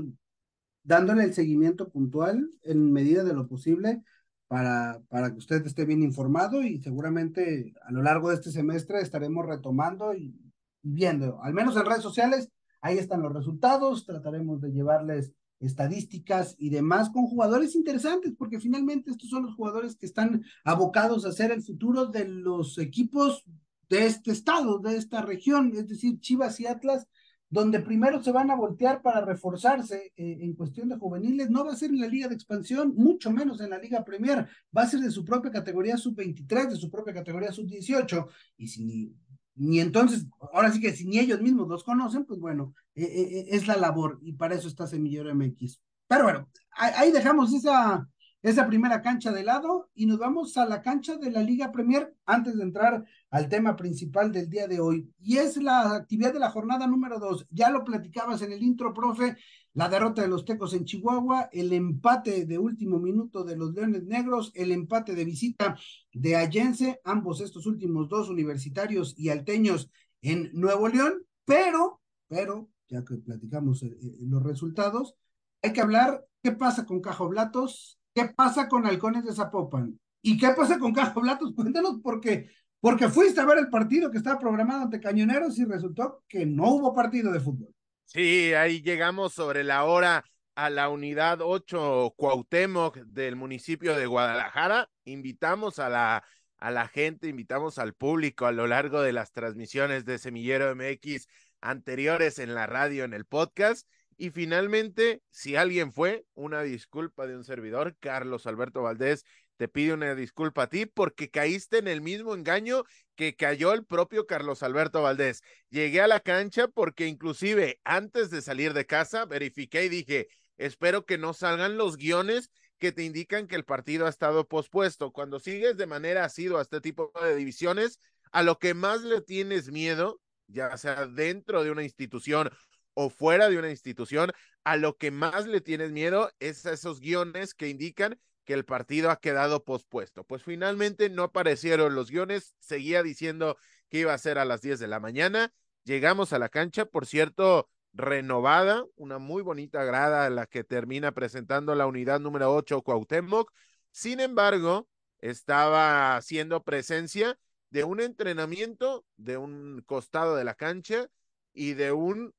dándole 0.82 1.22
el 1.22 1.32
seguimiento 1.32 1.88
puntual 1.88 2.50
en 2.62 2.92
medida 2.92 3.22
de 3.22 3.32
lo 3.32 3.46
posible 3.46 4.02
para, 4.48 5.00
para 5.08 5.30
que 5.30 5.38
usted 5.38 5.64
esté 5.64 5.84
bien 5.84 6.02
informado 6.02 6.64
y 6.64 6.82
seguramente 6.82 7.74
a 7.82 7.92
lo 7.92 8.02
largo 8.02 8.28
de 8.28 8.34
este 8.34 8.50
semestre 8.50 9.00
estaremos 9.00 9.46
retomando 9.46 10.12
y, 10.12 10.34
viendo, 10.82 11.40
al 11.44 11.54
menos 11.54 11.76
en 11.76 11.86
redes 11.86 12.02
sociales, 12.02 12.48
ahí 12.80 12.98
están 12.98 13.22
los 13.22 13.32
resultados, 13.32 14.04
trataremos 14.04 14.60
de 14.60 14.72
llevarles 14.72 15.32
estadísticas 15.60 16.56
y 16.58 16.70
demás 16.70 17.08
con 17.10 17.26
jugadores 17.26 17.76
interesantes, 17.76 18.34
porque 18.36 18.58
finalmente 18.58 19.12
estos 19.12 19.30
son 19.30 19.44
los 19.44 19.54
jugadores 19.54 19.94
que 19.94 20.06
están 20.06 20.42
abocados 20.64 21.24
a 21.24 21.30
ser 21.30 21.52
el 21.52 21.62
futuro 21.62 22.06
de 22.06 22.26
los 22.26 22.78
equipos 22.78 23.44
de 23.92 24.06
este 24.06 24.30
estado, 24.32 24.78
de 24.78 24.96
esta 24.96 25.20
región, 25.20 25.70
es 25.76 25.86
decir, 25.86 26.18
Chivas 26.18 26.58
y 26.60 26.66
Atlas 26.66 27.06
donde 27.50 27.80
primero 27.80 28.22
se 28.22 28.32
van 28.32 28.50
a 28.50 28.56
voltear 28.56 29.02
para 29.02 29.20
reforzarse 29.20 30.14
eh, 30.16 30.38
en 30.40 30.54
cuestión 30.54 30.88
de 30.88 30.96
juveniles, 30.96 31.50
no 31.50 31.66
va 31.66 31.72
a 31.72 31.76
ser 31.76 31.90
en 31.90 32.00
la 32.00 32.06
liga 32.06 32.26
de 32.26 32.34
expansión, 32.34 32.94
mucho 32.96 33.30
menos 33.30 33.60
en 33.60 33.68
la 33.68 33.78
liga 33.78 34.02
Premier, 34.02 34.48
va 34.74 34.82
a 34.82 34.86
ser 34.86 35.00
de 35.00 35.10
su 35.10 35.22
propia 35.22 35.50
categoría 35.50 35.98
sub-23, 35.98 36.70
de 36.70 36.76
su 36.76 36.90
propia 36.90 37.12
categoría 37.12 37.52
sub-18, 37.52 38.26
y 38.56 38.68
si 38.68 39.14
ni, 39.54 39.80
entonces, 39.80 40.26
ahora 40.54 40.72
sí 40.72 40.80
que 40.80 40.92
si 40.92 41.04
ni 41.04 41.18
ellos 41.18 41.42
mismos 41.42 41.68
los 41.68 41.84
conocen, 41.84 42.24
pues 42.24 42.40
bueno, 42.40 42.72
eh, 42.94 43.04
eh, 43.04 43.44
es 43.50 43.66
la 43.66 43.76
labor, 43.76 44.18
y 44.22 44.32
para 44.32 44.54
eso 44.54 44.68
está 44.68 44.86
Semillero 44.86 45.34
MX. 45.34 45.78
Pero 46.08 46.24
bueno, 46.24 46.48
ahí 46.70 47.12
dejamos 47.12 47.52
esa, 47.52 48.08
esa 48.42 48.66
primera 48.66 49.02
cancha 49.02 49.30
de 49.32 49.44
lado 49.44 49.90
y 49.94 50.06
nos 50.06 50.18
vamos 50.18 50.56
a 50.56 50.66
la 50.66 50.82
cancha 50.82 51.16
de 51.16 51.30
la 51.30 51.42
Liga 51.42 51.70
Premier 51.70 52.14
antes 52.26 52.56
de 52.56 52.64
entrar 52.64 53.04
al 53.30 53.48
tema 53.48 53.76
principal 53.76 54.32
del 54.32 54.50
día 54.50 54.66
de 54.66 54.80
hoy. 54.80 55.08
Y 55.20 55.36
es 55.36 55.56
la 55.56 55.94
actividad 55.94 56.32
de 56.32 56.40
la 56.40 56.50
jornada 56.50 56.86
número 56.86 57.20
dos. 57.20 57.46
Ya 57.50 57.70
lo 57.70 57.84
platicabas 57.84 58.42
en 58.42 58.52
el 58.52 58.62
intro, 58.62 58.92
profe, 58.92 59.36
la 59.74 59.88
derrota 59.88 60.22
de 60.22 60.28
los 60.28 60.44
Tecos 60.44 60.74
en 60.74 60.84
Chihuahua, 60.84 61.48
el 61.52 61.72
empate 61.72 62.44
de 62.44 62.58
último 62.58 62.98
minuto 62.98 63.44
de 63.44 63.56
los 63.56 63.72
Leones 63.72 64.04
Negros, 64.04 64.50
el 64.54 64.72
empate 64.72 65.14
de 65.14 65.24
visita 65.24 65.76
de 66.12 66.36
Allense, 66.36 67.00
ambos 67.04 67.40
estos 67.40 67.66
últimos 67.66 68.08
dos 68.08 68.28
universitarios 68.28 69.14
y 69.16 69.30
alteños 69.30 69.90
en 70.20 70.50
Nuevo 70.52 70.88
León, 70.88 71.24
pero, 71.44 72.00
pero, 72.28 72.68
ya 72.88 73.04
que 73.04 73.16
platicamos 73.16 73.82
eh, 73.82 73.96
eh, 74.00 74.16
los 74.20 74.42
resultados, 74.42 75.14
hay 75.62 75.72
que 75.72 75.80
hablar 75.80 76.26
qué 76.42 76.52
pasa 76.52 76.84
con 76.84 77.00
Cajo 77.00 77.28
Blatos, 77.28 77.98
¿Qué 78.14 78.26
pasa 78.26 78.68
con 78.68 78.86
Halcones 78.86 79.24
de 79.24 79.34
Zapopan? 79.34 79.98
¿Y 80.20 80.38
qué 80.38 80.48
pasa 80.50 80.78
con 80.78 80.92
Cajo 80.92 81.20
Blatos? 81.20 81.52
Cuéntanos 81.56 82.00
porque, 82.02 82.50
porque 82.80 83.08
fuiste 83.08 83.40
a 83.40 83.46
ver 83.46 83.58
el 83.58 83.68
partido 83.68 84.10
que 84.10 84.18
estaba 84.18 84.38
programado 84.38 84.82
ante 84.82 85.00
Cañoneros 85.00 85.58
y 85.58 85.64
resultó 85.64 86.22
que 86.28 86.46
no 86.46 86.68
hubo 86.68 86.94
partido 86.94 87.32
de 87.32 87.40
fútbol. 87.40 87.74
Sí, 88.04 88.52
ahí 88.52 88.82
llegamos 88.82 89.32
sobre 89.32 89.64
la 89.64 89.84
hora 89.84 90.24
a 90.54 90.68
la 90.68 90.90
unidad 90.90 91.40
8 91.40 92.14
Cuauhtémoc 92.16 92.98
del 92.98 93.36
municipio 93.36 93.96
de 93.96 94.06
Guadalajara. 94.06 94.90
Invitamos 95.04 95.78
a 95.78 95.88
la, 95.88 96.24
a 96.58 96.70
la 96.70 96.88
gente, 96.88 97.28
invitamos 97.28 97.78
al 97.78 97.94
público 97.94 98.46
a 98.46 98.52
lo 98.52 98.66
largo 98.66 99.00
de 99.00 99.12
las 99.12 99.32
transmisiones 99.32 100.04
de 100.04 100.18
Semillero 100.18 100.74
MX 100.76 101.26
anteriores 101.62 102.38
en 102.38 102.54
la 102.54 102.66
radio, 102.66 103.04
en 103.04 103.14
el 103.14 103.24
podcast 103.24 103.88
y 104.16 104.30
finalmente, 104.30 105.22
si 105.30 105.56
alguien 105.56 105.92
fue, 105.92 106.24
una 106.34 106.62
disculpa 106.62 107.26
de 107.26 107.36
un 107.36 107.44
servidor, 107.44 107.96
Carlos 108.00 108.46
Alberto 108.46 108.82
Valdés, 108.82 109.24
te 109.56 109.68
pide 109.68 109.92
una 109.92 110.14
disculpa 110.14 110.64
a 110.64 110.68
ti 110.68 110.86
porque 110.86 111.30
caíste 111.30 111.78
en 111.78 111.88
el 111.88 112.00
mismo 112.00 112.34
engaño 112.34 112.82
que 113.14 113.36
cayó 113.36 113.72
el 113.72 113.84
propio 113.84 114.26
Carlos 114.26 114.62
Alberto 114.62 115.02
Valdés. 115.02 115.42
Llegué 115.70 116.00
a 116.00 116.08
la 116.08 116.20
cancha 116.20 116.68
porque 116.68 117.06
inclusive 117.06 117.80
antes 117.84 118.30
de 118.30 118.42
salir 118.42 118.72
de 118.72 118.86
casa 118.86 119.24
verifiqué 119.24 119.84
y 119.84 119.88
dije, 119.88 120.28
espero 120.56 121.04
que 121.04 121.18
no 121.18 121.32
salgan 121.34 121.76
los 121.76 121.96
guiones 121.96 122.50
que 122.78 122.90
te 122.90 123.04
indican 123.04 123.46
que 123.46 123.54
el 123.54 123.64
partido 123.64 124.06
ha 124.06 124.10
estado 124.10 124.48
pospuesto. 124.48 125.12
Cuando 125.12 125.38
sigues 125.38 125.76
de 125.76 125.86
manera 125.86 126.24
asiduo 126.24 126.58
a 126.58 126.62
este 126.62 126.80
tipo 126.80 127.12
de 127.22 127.36
divisiones, 127.36 128.00
a 128.32 128.42
lo 128.42 128.58
que 128.58 128.74
más 128.74 129.02
le 129.02 129.20
tienes 129.20 129.70
miedo, 129.70 130.20
ya 130.48 130.76
sea 130.76 131.06
dentro 131.06 131.62
de 131.62 131.70
una 131.70 131.84
institución 131.84 132.50
o 132.94 133.10
fuera 133.10 133.48
de 133.48 133.58
una 133.58 133.70
institución, 133.70 134.32
a 134.64 134.76
lo 134.76 134.96
que 134.96 135.10
más 135.10 135.46
le 135.46 135.60
tienes 135.60 135.92
miedo 135.92 136.30
es 136.40 136.66
a 136.66 136.72
esos 136.72 137.00
guiones 137.00 137.54
que 137.54 137.68
indican 137.68 138.18
que 138.44 138.54
el 138.54 138.64
partido 138.64 139.10
ha 139.10 139.20
quedado 139.20 139.64
pospuesto. 139.64 140.24
Pues 140.24 140.42
finalmente 140.42 141.08
no 141.10 141.24
aparecieron 141.24 141.94
los 141.94 142.10
guiones, 142.10 142.54
seguía 142.58 143.02
diciendo 143.02 143.56
que 143.88 143.98
iba 143.98 144.14
a 144.14 144.18
ser 144.18 144.38
a 144.38 144.44
las 144.44 144.60
10 144.62 144.80
de 144.80 144.88
la 144.88 145.00
mañana. 145.00 145.52
Llegamos 145.84 146.32
a 146.32 146.38
la 146.38 146.48
cancha, 146.48 146.86
por 146.86 147.06
cierto, 147.06 147.68
renovada, 147.92 148.84
una 148.96 149.18
muy 149.18 149.42
bonita 149.42 149.84
grada 149.84 150.28
la 150.30 150.46
que 150.46 150.64
termina 150.64 151.12
presentando 151.12 151.74
la 151.74 151.86
unidad 151.86 152.20
número 152.20 152.52
8 152.54 152.82
Cuauhtémoc. 152.82 153.52
Sin 153.90 154.20
embargo, 154.20 154.88
estaba 155.18 156.16
haciendo 156.16 156.62
presencia 156.62 157.38
de 157.70 157.84
un 157.84 158.00
entrenamiento 158.00 159.04
de 159.16 159.36
un 159.36 159.82
costado 159.86 160.36
de 160.36 160.44
la 160.44 160.54
cancha 160.54 161.08
y 161.52 161.74
de 161.74 161.92
un 161.92 162.34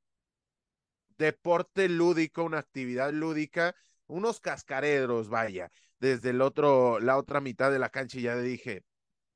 deporte 1.18 1.90
lúdico, 1.90 2.44
una 2.44 2.60
actividad 2.60 3.12
lúdica, 3.12 3.76
unos 4.08 4.40
cascareros, 4.40 5.30
vaya, 5.30 5.72
desde 6.00 6.32
el 6.32 6.42
otro, 6.42 7.00
la 7.00 7.18
otra 7.18 7.42
mitad 7.42 7.72
de 7.72 7.80
la 7.80 7.90
cancha 7.90 8.20
y 8.20 8.24
ya 8.24 8.38
dije, 8.38 8.84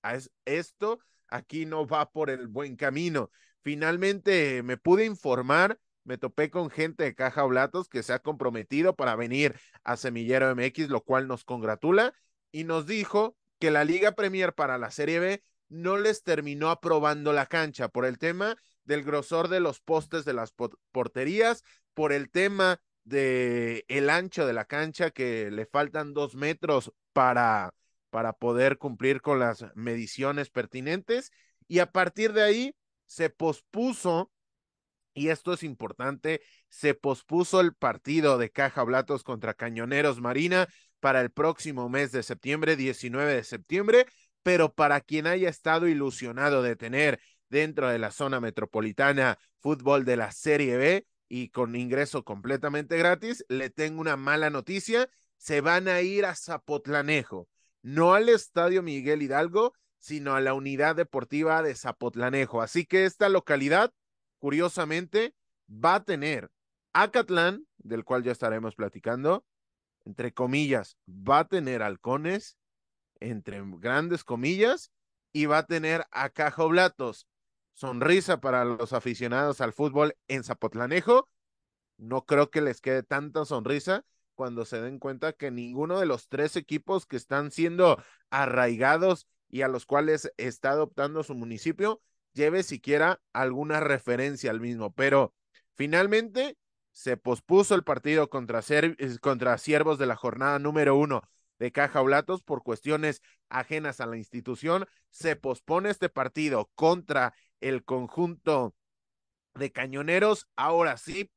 ah, 0.04 0.18
esto 0.46 1.00
aquí 1.28 1.66
no 1.66 1.88
va 1.88 2.10
por 2.10 2.30
el 2.30 2.48
buen 2.48 2.76
camino. 2.76 3.32
Finalmente 3.62 4.64
me 4.64 4.78
pude 4.78 5.06
informar, 5.06 5.80
me 6.04 6.18
topé 6.18 6.50
con 6.50 6.70
gente 6.70 7.04
de 7.04 7.16
Caja 7.16 7.44
Blatos 7.44 7.90
que 7.90 8.04
se 8.04 8.14
ha 8.14 8.20
comprometido 8.20 8.96
para 8.96 9.16
venir 9.16 9.56
a 9.84 9.98
Semillero 9.98 10.50
MX, 10.56 10.90
lo 10.90 11.02
cual 11.02 11.28
nos 11.28 11.44
congratula 11.44 12.14
y 12.52 12.64
nos 12.64 12.86
dijo 12.86 13.36
que 13.60 13.72
la 13.72 13.84
Liga 13.84 14.14
Premier 14.14 14.54
para 14.54 14.78
la 14.78 14.92
Serie 14.92 15.20
B 15.20 15.44
no 15.70 15.98
les 15.98 16.24
terminó 16.24 16.70
aprobando 16.70 17.34
la 17.34 17.46
cancha 17.46 17.90
por 17.90 18.06
el 18.06 18.18
tema 18.18 18.56
del 18.88 19.04
grosor 19.04 19.50
de 19.50 19.60
los 19.60 19.82
postes 19.82 20.26
de 20.26 20.34
las 20.34 20.54
porterías, 20.92 21.64
por 21.94 22.14
el 22.14 22.32
tema 22.32 22.82
de 23.04 23.86
el 23.90 24.10
ancho 24.10 24.48
de 24.48 24.54
la 24.54 24.66
cancha, 24.66 25.12
que 25.12 25.52
le 25.52 25.66
faltan 25.66 26.14
dos 26.14 26.36
metros 26.36 26.94
para, 27.14 27.74
para 28.10 28.34
poder 28.34 28.78
cumplir 28.78 29.22
con 29.22 29.40
las 29.40 29.66
mediciones 29.76 30.50
pertinentes. 30.50 31.32
Y 31.68 31.80
a 31.80 31.92
partir 31.92 32.32
de 32.34 32.44
ahí 32.44 32.76
se 33.06 33.30
pospuso, 33.30 34.32
y 35.14 35.30
esto 35.30 35.54
es 35.54 35.64
importante, 35.64 36.42
se 36.70 36.94
pospuso 36.94 37.60
el 37.60 37.74
partido 37.76 38.38
de 38.38 38.52
Caja 38.52 38.84
Blatos 38.84 39.24
contra 39.24 39.54
Cañoneros 39.54 40.22
Marina 40.22 40.68
para 41.02 41.20
el 41.22 41.30
próximo 41.30 41.90
mes 41.90 42.14
de 42.14 42.24
septiembre, 42.24 42.78
19 42.78 43.34
de 43.34 43.44
septiembre, 43.44 44.06
pero 44.44 44.74
para 44.74 45.02
quien 45.02 45.28
haya 45.28 45.50
estado 45.50 45.88
ilusionado 45.90 46.62
de 46.62 46.78
tener 46.78 47.20
dentro 47.50 47.90
de 47.90 48.00
la 48.00 48.12
zona 48.12 48.40
metropolitana 48.40 49.38
fútbol 49.60 50.06
de 50.06 50.18
la 50.18 50.32
Serie 50.32 50.78
B 50.78 51.08
y 51.30 51.50
con 51.50 51.76
ingreso 51.76 52.24
completamente 52.24 52.98
gratis, 52.98 53.46
le 53.50 53.70
tengo 53.70 54.02
una 54.02 54.16
mala 54.16 54.50
noticia, 54.50 55.10
se 55.38 55.62
van 55.62 55.88
a 55.88 56.02
ir 56.02 56.26
a 56.26 56.36
Zapotlanejo. 56.36 57.48
no 57.82 58.14
al 58.14 58.30
Estadio 58.30 58.82
Miguel 58.82 59.22
Hidalgo, 59.22 59.74
sino 59.98 60.36
a 60.36 60.42
la 60.42 60.54
Unidad 60.54 60.96
Deportiva 60.96 61.62
de 61.62 61.76
Zapotlanejo. 61.76 62.62
Así 62.62 62.86
que 62.86 63.06
esta 63.06 63.30
localidad, 63.30 63.94
curiosamente, 64.40 65.34
va 65.70 65.96
a 65.96 66.04
tener 66.04 66.50
Acatlán, 66.94 67.66
del 67.78 68.04
cual 68.04 68.24
ya 68.24 68.32
estaremos 68.32 68.76
platicando, 68.76 69.46
entre 70.06 70.34
comillas, 70.34 70.98
va 71.08 71.40
a 71.40 71.48
tener 71.48 71.82
halcones, 71.82 72.58
entre 73.20 73.62
grandes 73.80 74.24
comillas, 74.24 74.92
y 75.34 75.46
va 75.46 75.60
a 75.60 75.66
tener 75.68 76.06
a 76.12 76.30
Cajoblatos. 76.30 77.28
Sonrisa 77.78 78.42
para 78.42 78.66
los 78.66 78.92
aficionados 78.92 79.62
al 79.62 79.72
fútbol 79.72 80.18
en 80.28 80.44
Zapotlanejo. 80.44 81.30
No 81.98 82.26
creo 82.26 82.50
que 82.50 82.60
les 82.60 82.82
quede 82.82 83.04
tanta 83.04 83.46
sonrisa 83.46 84.04
cuando 84.34 84.66
se 84.66 84.82
den 84.82 84.98
cuenta 84.98 85.34
que 85.34 85.52
ninguno 85.52 86.00
de 86.00 86.08
los 86.08 86.28
tres 86.28 86.56
equipos 86.56 87.06
que 87.06 87.18
están 87.18 87.52
siendo 87.52 88.04
arraigados 88.32 89.28
y 89.48 89.62
a 89.62 89.68
los 89.68 89.86
cuales 89.86 90.34
está 90.38 90.72
adoptando 90.72 91.22
su 91.22 91.36
municipio 91.36 92.02
lleve 92.34 92.64
siquiera 92.64 93.22
alguna 93.32 93.80
referencia 93.80 94.50
al 94.50 94.60
mismo. 94.60 94.92
Pero 94.96 95.36
finalmente 95.76 96.58
se 96.92 97.16
pospuso 97.16 97.76
el 97.76 97.84
partido 97.84 98.28
contra, 98.28 98.62
contra 99.22 99.60
Siervos 99.60 100.00
de 100.00 100.08
la 100.08 100.16
jornada 100.16 100.58
número 100.58 100.96
uno 100.96 101.22
de 101.60 101.72
Caja 101.72 102.02
Blatos 102.02 102.42
por 102.42 102.64
cuestiones 102.64 103.22
ajenas 103.50 104.02
a 104.02 104.08
la 104.08 104.18
institución. 104.18 104.88
Se 105.12 105.36
pospone 105.36 105.92
este 105.92 106.10
partido 106.10 106.72
contra 106.74 107.36
el 107.62 107.84
conjunto 107.84 108.74
de 109.56 109.72
cañoneros. 109.72 110.48
Ahora 110.56 110.98
sí, 110.98 111.32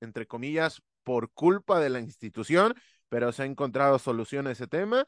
entre 0.00 0.26
comillas, 0.26 0.82
por 1.02 1.30
culpa 1.32 1.80
de 1.80 1.90
la 1.90 2.00
institución, 2.00 2.74
pero 3.08 3.32
se 3.32 3.42
ha 3.42 3.46
encontrado 3.46 3.98
solución 3.98 4.46
a 4.46 4.52
ese 4.52 4.66
tema. 4.66 5.04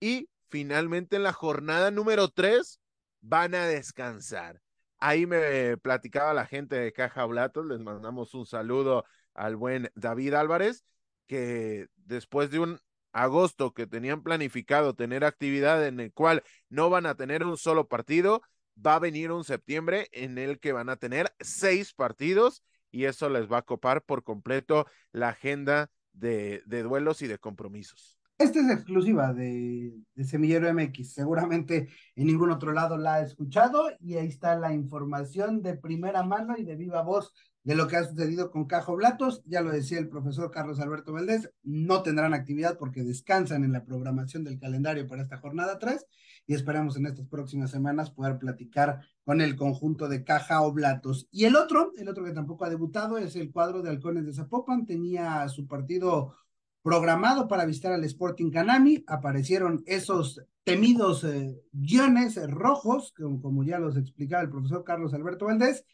Y 0.00 0.28
finalmente 0.48 1.16
en 1.16 1.22
la 1.22 1.32
jornada 1.32 1.90
número 1.90 2.28
tres 2.28 2.80
van 3.20 3.54
a 3.54 3.66
descansar. 3.66 4.60
Ahí 4.98 5.26
me 5.26 5.76
platicaba 5.76 6.34
la 6.34 6.46
gente 6.46 6.76
de 6.76 6.92
Caja 6.92 7.24
Blatos, 7.24 7.66
les 7.66 7.78
mandamos 7.78 8.34
un 8.34 8.46
saludo 8.46 9.04
al 9.34 9.56
buen 9.56 9.90
David 9.94 10.34
Álvarez, 10.34 10.84
que 11.26 11.86
después 11.96 12.50
de 12.50 12.58
un 12.58 12.80
agosto 13.12 13.72
que 13.74 13.86
tenían 13.86 14.22
planificado 14.22 14.94
tener 14.94 15.24
actividad 15.24 15.86
en 15.86 16.00
el 16.00 16.12
cual 16.12 16.42
no 16.68 16.90
van 16.90 17.06
a 17.06 17.14
tener 17.14 17.44
un 17.44 17.56
solo 17.56 17.86
partido, 17.86 18.42
va 18.84 18.96
a 18.96 18.98
venir 18.98 19.32
un 19.32 19.44
septiembre 19.44 20.08
en 20.12 20.38
el 20.38 20.58
que 20.60 20.72
van 20.72 20.88
a 20.88 20.96
tener 20.96 21.32
seis 21.40 21.92
partidos 21.94 22.62
y 22.90 23.04
eso 23.04 23.28
les 23.28 23.50
va 23.50 23.58
a 23.58 23.62
copar 23.62 24.02
por 24.02 24.22
completo 24.22 24.86
la 25.12 25.30
agenda 25.30 25.90
de, 26.12 26.62
duelos 26.66 27.22
y 27.22 27.26
de 27.26 27.38
compromisos. 27.38 28.18
Esta 28.38 28.60
es 28.60 28.70
exclusiva 28.70 29.32
de, 29.32 29.92
de, 30.14 30.24
Semillero 30.24 30.72
MX. 30.72 31.12
Seguramente 31.12 31.88
en 32.14 32.26
ningún 32.26 32.50
otro 32.50 32.72
lado 32.72 32.96
la 32.96 33.14
ha 33.14 33.22
escuchado 33.22 33.90
y 33.98 34.14
ahí 34.14 34.28
está 34.28 34.56
la 34.56 34.72
información 34.72 35.60
de 35.60 35.76
primera 35.76 36.22
mano 36.22 36.56
y 36.56 36.64
de 36.64 36.76
viva 36.76 37.02
voz 37.02 37.34
de 37.68 37.74
lo 37.74 37.86
que 37.86 37.98
ha 37.98 38.04
sucedido 38.04 38.50
con 38.50 38.64
Cajo 38.64 38.96
Blatos. 38.96 39.42
Ya 39.44 39.60
lo 39.60 39.70
decía 39.70 39.98
el 39.98 40.08
profesor 40.08 40.50
Carlos 40.50 40.80
Alberto 40.80 41.12
Valdés, 41.12 41.50
no 41.62 42.02
tendrán 42.02 42.32
actividad 42.32 42.78
porque 42.78 43.04
descansan 43.04 43.62
en 43.62 43.72
la 43.72 43.84
programación 43.84 44.42
del 44.42 44.58
calendario 44.58 45.06
para 45.06 45.20
esta 45.20 45.36
jornada 45.36 45.78
3 45.78 46.06
y 46.46 46.54
esperamos 46.54 46.96
en 46.96 47.04
estas 47.04 47.26
próximas 47.26 47.70
semanas 47.70 48.10
poder 48.10 48.38
platicar 48.38 49.02
con 49.22 49.42
el 49.42 49.54
conjunto 49.54 50.08
de 50.08 50.24
Caja 50.24 50.62
Oblatos. 50.62 51.28
Y 51.30 51.44
el 51.44 51.56
otro, 51.56 51.92
el 51.98 52.08
otro 52.08 52.24
que 52.24 52.32
tampoco 52.32 52.64
ha 52.64 52.70
debutado 52.70 53.18
es 53.18 53.36
el 53.36 53.52
cuadro 53.52 53.82
de 53.82 53.90
Halcones 53.90 54.24
de 54.24 54.32
Zapopan, 54.32 54.86
tenía 54.86 55.46
su 55.50 55.66
partido 55.66 56.36
programado 56.80 57.48
para 57.48 57.66
visitar 57.66 57.92
al 57.92 58.04
Sporting 58.04 58.50
Canami, 58.50 59.04
aparecieron 59.06 59.82
esos 59.84 60.42
temidos 60.64 61.22
eh, 61.24 61.60
guiones 61.72 62.40
rojos, 62.50 63.12
como, 63.14 63.42
como 63.42 63.62
ya 63.62 63.78
los 63.78 63.98
explicaba 63.98 64.42
el 64.42 64.48
profesor 64.48 64.84
Carlos 64.84 65.12
Alberto 65.12 65.44
Valdés, 65.44 65.84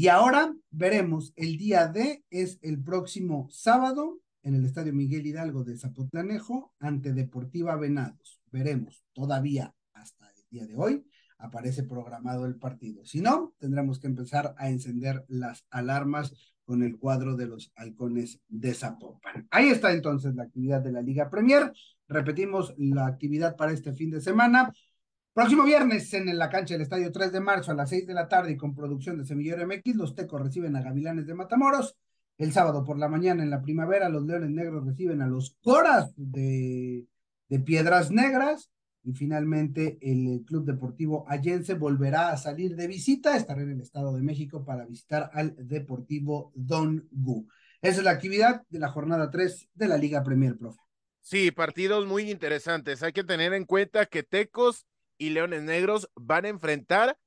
y 0.00 0.08
ahora 0.08 0.56
veremos, 0.70 1.34
el 1.36 1.58
día 1.58 1.86
D 1.86 2.24
es 2.30 2.58
el 2.62 2.82
próximo 2.82 3.48
sábado 3.50 4.18
en 4.42 4.54
el 4.54 4.64
Estadio 4.64 4.94
Miguel 4.94 5.26
Hidalgo 5.26 5.62
de 5.62 5.76
Zapotlanejo 5.76 6.72
ante 6.80 7.12
Deportiva 7.12 7.76
Venados. 7.76 8.40
Veremos 8.50 9.04
todavía 9.12 9.74
hasta 9.92 10.26
el 10.30 10.42
día 10.48 10.66
de 10.66 10.74
hoy 10.74 11.04
aparece 11.36 11.82
programado 11.82 12.46
el 12.46 12.56
partido. 12.56 13.04
Si 13.04 13.20
no, 13.20 13.52
tendremos 13.58 13.98
que 13.98 14.06
empezar 14.06 14.54
a 14.56 14.70
encender 14.70 15.22
las 15.28 15.66
alarmas 15.70 16.34
con 16.64 16.82
el 16.82 16.98
cuadro 16.98 17.36
de 17.36 17.46
los 17.46 17.70
halcones 17.76 18.40
de 18.48 18.72
Zapopan. 18.72 19.48
Ahí 19.50 19.68
está 19.68 19.92
entonces 19.92 20.34
la 20.34 20.44
actividad 20.44 20.80
de 20.80 20.92
la 20.92 21.02
Liga 21.02 21.28
Premier. 21.28 21.72
Repetimos 22.08 22.74
la 22.78 23.06
actividad 23.06 23.54
para 23.54 23.72
este 23.72 23.92
fin 23.92 24.10
de 24.10 24.22
semana. 24.22 24.72
Próximo 25.32 25.62
viernes 25.62 26.12
en 26.12 26.36
la 26.36 26.50
cancha 26.50 26.74
del 26.74 26.82
Estadio 26.82 27.12
3 27.12 27.30
de 27.30 27.38
marzo 27.38 27.70
a 27.70 27.74
las 27.74 27.90
6 27.90 28.04
de 28.04 28.14
la 28.14 28.26
tarde 28.26 28.50
y 28.50 28.56
con 28.56 28.74
producción 28.74 29.16
de 29.16 29.24
Semillero 29.24 29.64
MX, 29.64 29.94
los 29.94 30.14
Tecos 30.16 30.42
reciben 30.42 30.74
a 30.74 30.82
Gavilanes 30.82 31.24
de 31.24 31.34
Matamoros. 31.34 31.96
El 32.36 32.52
sábado 32.52 32.82
por 32.84 32.98
la 32.98 33.08
mañana 33.08 33.44
en 33.44 33.50
la 33.50 33.62
primavera, 33.62 34.08
los 34.08 34.24
Leones 34.24 34.50
Negros 34.50 34.84
reciben 34.84 35.22
a 35.22 35.28
los 35.28 35.56
Coras 35.62 36.12
de, 36.16 37.06
de 37.48 37.60
Piedras 37.60 38.10
Negras. 38.10 38.72
Y 39.04 39.12
finalmente 39.12 39.98
el 40.02 40.42
Club 40.44 40.64
Deportivo 40.64 41.24
Allense 41.28 41.74
volverá 41.74 42.30
a 42.30 42.36
salir 42.36 42.74
de 42.74 42.88
visita, 42.88 43.36
estará 43.36 43.62
en 43.62 43.70
el 43.70 43.80
Estado 43.80 44.12
de 44.12 44.22
México 44.22 44.64
para 44.64 44.84
visitar 44.84 45.30
al 45.32 45.54
Deportivo 45.56 46.50
Don 46.56 47.08
Gu. 47.12 47.46
Esa 47.80 47.98
es 47.98 48.04
la 48.04 48.10
actividad 48.10 48.62
de 48.68 48.80
la 48.80 48.88
jornada 48.88 49.30
3 49.30 49.68
de 49.74 49.88
la 49.88 49.96
Liga 49.96 50.24
Premier, 50.24 50.58
profe. 50.58 50.80
Sí, 51.22 51.50
partidos 51.52 52.06
muy 52.06 52.30
interesantes. 52.30 53.02
Hay 53.02 53.12
que 53.12 53.24
tener 53.24 53.54
en 53.54 53.64
cuenta 53.64 54.06
que 54.06 54.22
Tecos 54.22 54.86
y 55.20 55.30
Leones 55.30 55.62
Negros 55.62 56.08
van 56.16 56.46
a 56.46 56.48
enfrentar 56.48 57.18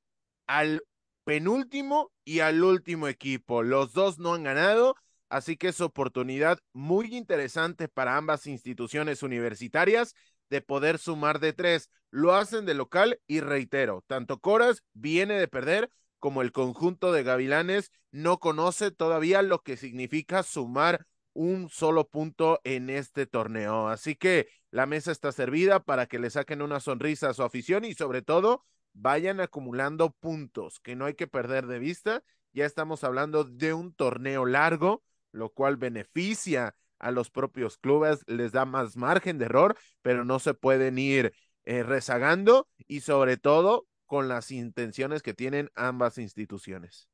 al 0.48 0.82
penúltimo 1.22 2.10
y 2.24 2.40
al 2.40 2.64
último 2.64 3.06
equipo. 3.06 3.62
Los 3.62 3.92
dos 3.92 4.18
no 4.18 4.34
han 4.34 4.42
ganado, 4.42 4.96
así 5.28 5.56
que 5.56 5.68
es 5.68 5.80
oportunidad 5.80 6.58
muy 6.72 7.16
interesante 7.16 7.86
para 7.86 8.16
ambas 8.16 8.48
instituciones 8.48 9.22
universitarias 9.22 10.16
de 10.50 10.60
poder 10.60 10.98
sumar 10.98 11.38
de 11.38 11.52
tres. 11.52 11.88
Lo 12.10 12.34
hacen 12.34 12.66
de 12.66 12.74
local 12.74 13.20
y 13.28 13.38
reitero, 13.38 14.02
tanto 14.08 14.40
Coras 14.40 14.82
viene 14.92 15.34
de 15.34 15.46
perder 15.46 15.88
como 16.18 16.42
el 16.42 16.50
conjunto 16.50 17.12
de 17.12 17.22
Gavilanes 17.22 17.92
no 18.10 18.38
conoce 18.40 18.90
todavía 18.90 19.42
lo 19.42 19.62
que 19.62 19.76
significa 19.76 20.42
sumar 20.42 21.06
un 21.32 21.68
solo 21.68 22.08
punto 22.08 22.60
en 22.64 22.90
este 22.90 23.26
torneo. 23.26 23.88
Así 23.88 24.16
que 24.16 24.48
la 24.74 24.86
mesa 24.86 25.12
está 25.12 25.30
servida 25.30 25.84
para 25.84 26.06
que 26.06 26.18
le 26.18 26.30
saquen 26.30 26.60
una 26.60 26.80
sonrisa 26.80 27.28
a 27.28 27.34
su 27.34 27.44
afición 27.44 27.84
y 27.84 27.94
sobre 27.94 28.22
todo 28.22 28.64
vayan 28.92 29.38
acumulando 29.38 30.10
puntos 30.10 30.80
que 30.80 30.96
no 30.96 31.04
hay 31.04 31.14
que 31.14 31.28
perder 31.28 31.68
de 31.68 31.78
vista. 31.78 32.24
Ya 32.52 32.66
estamos 32.66 33.04
hablando 33.04 33.44
de 33.44 33.72
un 33.72 33.94
torneo 33.94 34.46
largo, 34.46 35.04
lo 35.30 35.50
cual 35.50 35.76
beneficia 35.76 36.74
a 36.98 37.12
los 37.12 37.30
propios 37.30 37.78
clubes, 37.78 38.24
les 38.26 38.50
da 38.50 38.64
más 38.64 38.96
margen 38.96 39.38
de 39.38 39.44
error, 39.44 39.76
pero 40.02 40.24
no 40.24 40.40
se 40.40 40.54
pueden 40.54 40.98
ir 40.98 41.32
eh, 41.62 41.84
rezagando 41.84 42.66
y 42.88 43.02
sobre 43.02 43.36
todo 43.36 43.86
con 44.06 44.26
las 44.26 44.50
intenciones 44.50 45.22
que 45.22 45.34
tienen 45.34 45.70
ambas 45.76 46.18
instituciones. 46.18 47.08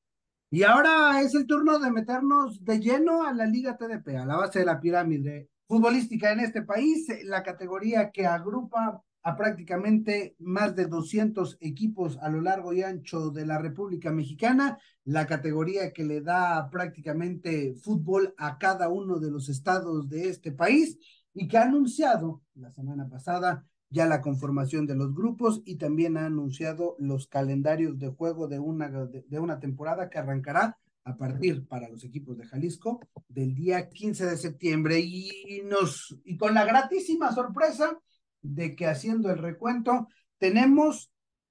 Y 0.48 0.62
ahora 0.62 1.20
es 1.20 1.34
el 1.34 1.46
turno 1.46 1.78
de 1.78 1.90
meternos 1.90 2.64
de 2.64 2.80
lleno 2.80 3.22
a 3.22 3.34
la 3.34 3.44
Liga 3.44 3.76
TDP, 3.76 4.16
a 4.16 4.24
la 4.24 4.36
base 4.36 4.60
de 4.60 4.64
la 4.64 4.80
pirámide 4.80 5.50
futbolística 5.70 6.33
en 6.33 6.40
este 6.40 6.62
país, 6.62 7.06
la 7.22 7.44
categoría 7.44 8.11
que 8.11 8.26
agrupa 8.26 9.04
a 9.22 9.37
prácticamente 9.37 10.35
más 10.40 10.74
de 10.74 10.87
200 10.87 11.59
equipos 11.61 12.18
a 12.20 12.28
lo 12.28 12.40
largo 12.40 12.72
y 12.72 12.83
ancho 12.83 13.30
de 13.30 13.46
la 13.46 13.56
República 13.56 14.11
Mexicana, 14.11 14.78
la 15.04 15.28
categoría 15.28 15.92
que 15.92 16.02
le 16.02 16.22
da 16.22 16.68
prácticamente 16.70 17.76
fútbol 17.76 18.35
a 18.37 18.59
cada 18.59 18.88
uno 18.88 19.20
de 19.20 19.30
los 19.30 19.48
estados 19.48 20.09
de 20.09 20.30
este 20.30 20.50
país 20.50 20.98
y 21.35 21.46
que 21.46 21.59
ha 21.59 21.62
anunciado 21.62 22.42
la 22.54 22.72
semana 22.72 23.09
pasada 23.09 23.64
ya 23.90 24.06
la 24.06 24.22
conformación 24.22 24.87
de 24.87 24.96
los 24.96 25.14
grupos 25.14 25.62
y 25.64 25.76
también 25.76 26.16
ha 26.16 26.26
anunciado 26.26 26.96
los 26.98 27.28
calendarios 27.28 27.96
de 27.96 28.09
juego 28.09 28.48
de 28.48 28.59
una, 28.59 28.88
de, 28.88 29.38
una 29.38 29.61
temporada 29.61 30.11
que 30.11 30.18
arrancará 30.18 30.78
a 31.04 31.16
partir 31.16 31.66
para 31.66 31.88
los 31.88 32.04
equipos 32.04 32.36
de 32.36 32.46
Jalisco 32.46 33.00
del 33.28 33.54
día 33.54 33.88
15 33.88 34.26
de 34.26 34.36
septiembre 34.36 35.00
y 35.00 35.62
nos 35.64 36.16
y 36.24 36.36
con 36.36 36.54
la 36.54 36.64
gratísima 36.64 37.32
sorpresa 37.32 37.98
de 38.42 38.74
que 38.74 38.86
haciendo 38.86 39.30
el 39.30 39.38
recuento 39.38 40.08
tenemos 40.38 41.10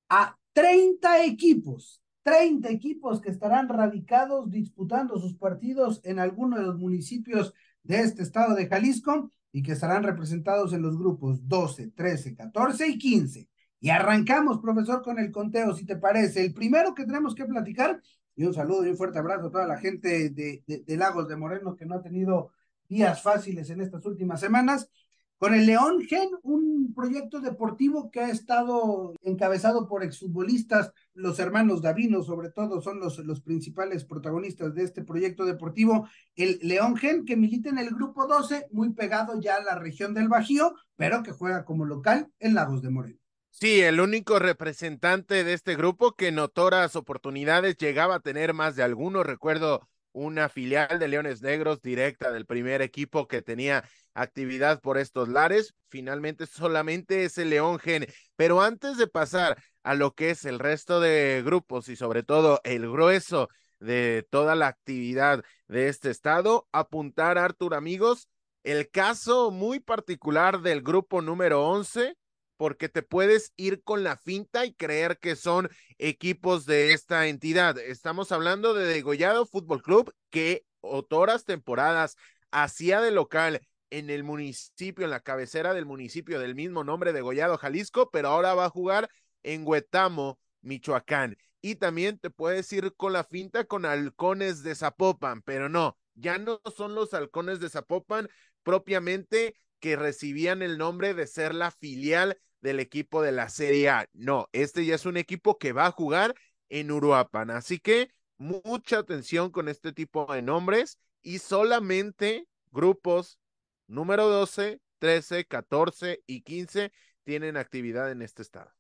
a 0.09 0.38
30 0.53 1.25
equipos, 1.25 2.01
30 2.23 2.69
equipos 2.69 3.21
que 3.21 3.29
estarán 3.29 3.69
radicados 3.69 4.49
disputando 4.49 5.17
sus 5.19 5.35
partidos 5.35 6.01
en 6.03 6.19
alguno 6.19 6.57
de 6.57 6.65
los 6.65 6.77
municipios 6.77 7.53
de 7.83 8.01
este 8.01 8.23
estado 8.23 8.55
de 8.55 8.67
Jalisco 8.67 9.31
y 9.51 9.63
que 9.63 9.73
estarán 9.73 10.03
representados 10.03 10.73
en 10.73 10.81
los 10.81 10.97
grupos 10.97 11.47
12, 11.47 11.91
13, 11.91 12.35
14 12.35 12.88
y 12.88 12.97
15. 12.97 13.47
Y 13.81 13.89
arrancamos, 13.89 14.59
profesor, 14.59 15.01
con 15.01 15.19
el 15.19 15.31
conteo, 15.31 15.73
si 15.73 15.85
te 15.85 15.95
parece. 15.95 16.43
El 16.43 16.53
primero 16.53 16.93
que 16.93 17.05
tenemos 17.05 17.33
que 17.33 17.45
platicar, 17.45 18.01
y 18.39 18.45
un 18.45 18.54
saludo 18.54 18.86
y 18.86 18.89
un 18.89 18.95
fuerte 18.95 19.19
abrazo 19.19 19.47
a 19.47 19.52
toda 19.52 19.67
la 19.67 19.78
gente 19.78 20.30
de, 20.30 20.63
de, 20.65 20.97
Lagos 20.97 21.28
de 21.28 21.36
Moreno 21.36 21.75
que 21.75 21.86
no 21.86 21.95
ha 21.95 22.02
tenido 22.02 22.52
días 22.88 23.21
fáciles 23.21 23.69
en 23.69 23.82
estas 23.82 24.06
últimas 24.06 24.39
semanas, 24.39 24.89
con 25.38 25.54
el 25.54 25.65
León 25.65 25.99
Gen, 26.08 26.30
un 26.43 26.93
proyecto 26.95 27.41
deportivo 27.41 28.10
que 28.10 28.21
ha 28.21 28.30
estado 28.30 29.13
encabezado 29.23 29.89
por 29.89 30.06
exfutbolistas, 30.06 30.93
los 31.13 31.38
hermanos 31.39 31.82
Davino, 31.82 32.23
sobre 32.23 32.49
todo, 32.49 32.82
son 32.82 33.02
los, 33.02 33.17
los 33.19 33.41
principales 33.41 34.06
protagonistas 34.06 34.73
de 34.73 34.84
este 34.84 35.04
proyecto 35.04 35.43
deportivo. 35.43 36.08
El 36.38 36.60
León 36.62 36.95
Gen, 36.95 37.25
que 37.25 37.36
milita 37.36 37.69
en 37.69 37.78
el 37.78 37.89
grupo 37.89 38.25
12, 38.25 38.67
muy 38.71 38.93
pegado 38.93 39.39
ya 39.41 39.56
a 39.58 39.63
la 39.63 39.75
región 39.75 40.13
del 40.13 40.30
Bajío, 40.30 40.75
pero 40.95 41.23
que 41.23 41.34
juega 41.34 41.65
como 41.65 41.84
local 41.84 42.32
en 42.39 42.54
Lagos 42.54 42.82
de 42.82 42.89
Moreno. 42.89 43.18
Sí, 43.51 43.81
el 43.81 43.99
único 43.99 44.39
representante 44.39 45.43
de 45.43 45.53
este 45.53 45.75
grupo 45.75 46.13
que 46.13 46.27
en 46.29 46.35
notoras 46.35 46.95
oportunidades 46.95 47.75
llegaba 47.77 48.15
a 48.15 48.19
tener 48.21 48.53
más 48.53 48.75
de 48.77 48.83
algunos. 48.83 49.25
Recuerdo 49.25 49.81
una 50.13 50.47
filial 50.47 50.97
de 50.97 51.07
Leones 51.09 51.41
Negros 51.41 51.81
directa 51.81 52.31
del 52.31 52.45
primer 52.45 52.81
equipo 52.81 53.27
que 53.27 53.41
tenía 53.41 53.83
actividad 54.13 54.79
por 54.79 54.97
estos 54.97 55.27
lares. 55.27 55.73
Finalmente 55.89 56.45
solamente 56.45 57.25
es 57.25 57.38
el 57.38 57.49
León 57.49 57.79
Gen. 57.79 58.05
Pero 58.38 58.62
antes 58.62 58.97
de 58.97 59.07
pasar 59.07 59.62
a 59.83 59.93
lo 59.93 60.13
que 60.13 60.29
es 60.29 60.45
el 60.45 60.59
resto 60.59 61.01
de 61.01 61.41
grupos 61.43 61.89
y 61.89 61.97
sobre 61.97 62.23
todo 62.23 62.62
el 62.63 62.89
grueso 62.89 63.49
de 63.79 64.25
toda 64.29 64.55
la 64.55 64.67
actividad 64.67 65.43
de 65.67 65.89
este 65.89 66.12
estado, 66.12 66.67
apuntar, 66.71 67.38
Artur, 67.38 67.73
amigos, 67.75 68.29
el 68.63 68.89
caso 68.89 69.51
muy 69.51 69.81
particular 69.81 70.62
del 70.62 70.81
grupo 70.81 71.21
número 71.21 71.67
11 71.67 72.15
porque 72.59 72.89
te 72.89 73.03
puedes 73.03 73.53
ir 73.55 73.83
con 73.83 74.03
la 74.03 74.17
finta 74.17 74.65
y 74.65 74.73
creer 74.73 75.17
que 75.17 75.37
son 75.37 75.69
equipos 75.97 76.65
de 76.65 76.91
esta 76.91 77.27
entidad. 77.27 77.77
Estamos 77.77 78.33
hablando 78.33 78.73
de 78.73 78.85
Degollado 78.85 79.45
Fútbol 79.45 79.81
Club, 79.81 80.13
que 80.29 80.65
otoras 80.81 81.45
temporadas 81.45 82.17
hacía 82.51 82.99
de 82.99 83.11
local 83.11 83.61
en 83.91 84.09
el 84.09 84.25
municipio, 84.25 85.05
en 85.05 85.11
la 85.11 85.21
cabecera 85.21 85.73
del 85.73 85.85
municipio 85.85 86.37
del 86.37 86.53
mismo 86.53 86.83
nombre, 86.83 87.13
Degollado, 87.13 87.57
Jalisco, 87.57 88.09
pero 88.11 88.27
ahora 88.27 88.53
va 88.55 88.65
a 88.65 88.69
jugar 88.69 89.09
en 89.41 89.65
Huetamo, 89.65 90.37
Michoacán. 90.59 91.37
Y 91.61 91.75
también 91.75 92.19
te 92.19 92.29
puedes 92.29 92.69
ir 92.73 92.93
con 92.97 93.13
la 93.13 93.23
finta 93.23 93.63
con 93.63 93.85
halcones 93.85 94.63
de 94.63 94.75
Zapopan, 94.75 95.43
pero 95.43 95.69
no, 95.69 95.97
ya 96.13 96.37
no 96.37 96.59
son 96.75 96.93
los 96.93 97.13
halcones 97.13 97.61
de 97.61 97.69
Zapopan 97.69 98.27
propiamente 98.63 99.55
que 99.79 99.95
recibían 99.95 100.61
el 100.61 100.77
nombre 100.77 101.13
de 101.13 101.25
ser 101.25 101.55
la 101.55 101.71
filial 101.71 102.37
del 102.61 102.79
equipo 102.79 103.21
de 103.21 103.31
la 103.31 103.49
Serie 103.49 103.89
A. 103.89 104.09
No, 104.13 104.47
este 104.51 104.85
ya 104.85 104.95
es 104.95 105.05
un 105.05 105.17
equipo 105.17 105.57
que 105.57 105.73
va 105.73 105.85
a 105.87 105.91
jugar 105.91 106.35
en 106.69 106.91
Uruapan. 106.91 107.49
Así 107.51 107.79
que 107.79 108.09
mucha 108.37 108.99
atención 108.99 109.51
con 109.51 109.67
este 109.67 109.91
tipo 109.91 110.31
de 110.33 110.41
nombres 110.41 110.99
y 111.21 111.39
solamente 111.39 112.47
grupos 112.71 113.39
número 113.87 114.27
12, 114.29 114.79
13, 114.99 115.45
14 115.45 116.23
y 116.25 116.41
15 116.41 116.91
tienen 117.23 117.57
actividad 117.57 118.11
en 118.11 118.21
este 118.21 118.41
estado. 118.41 118.71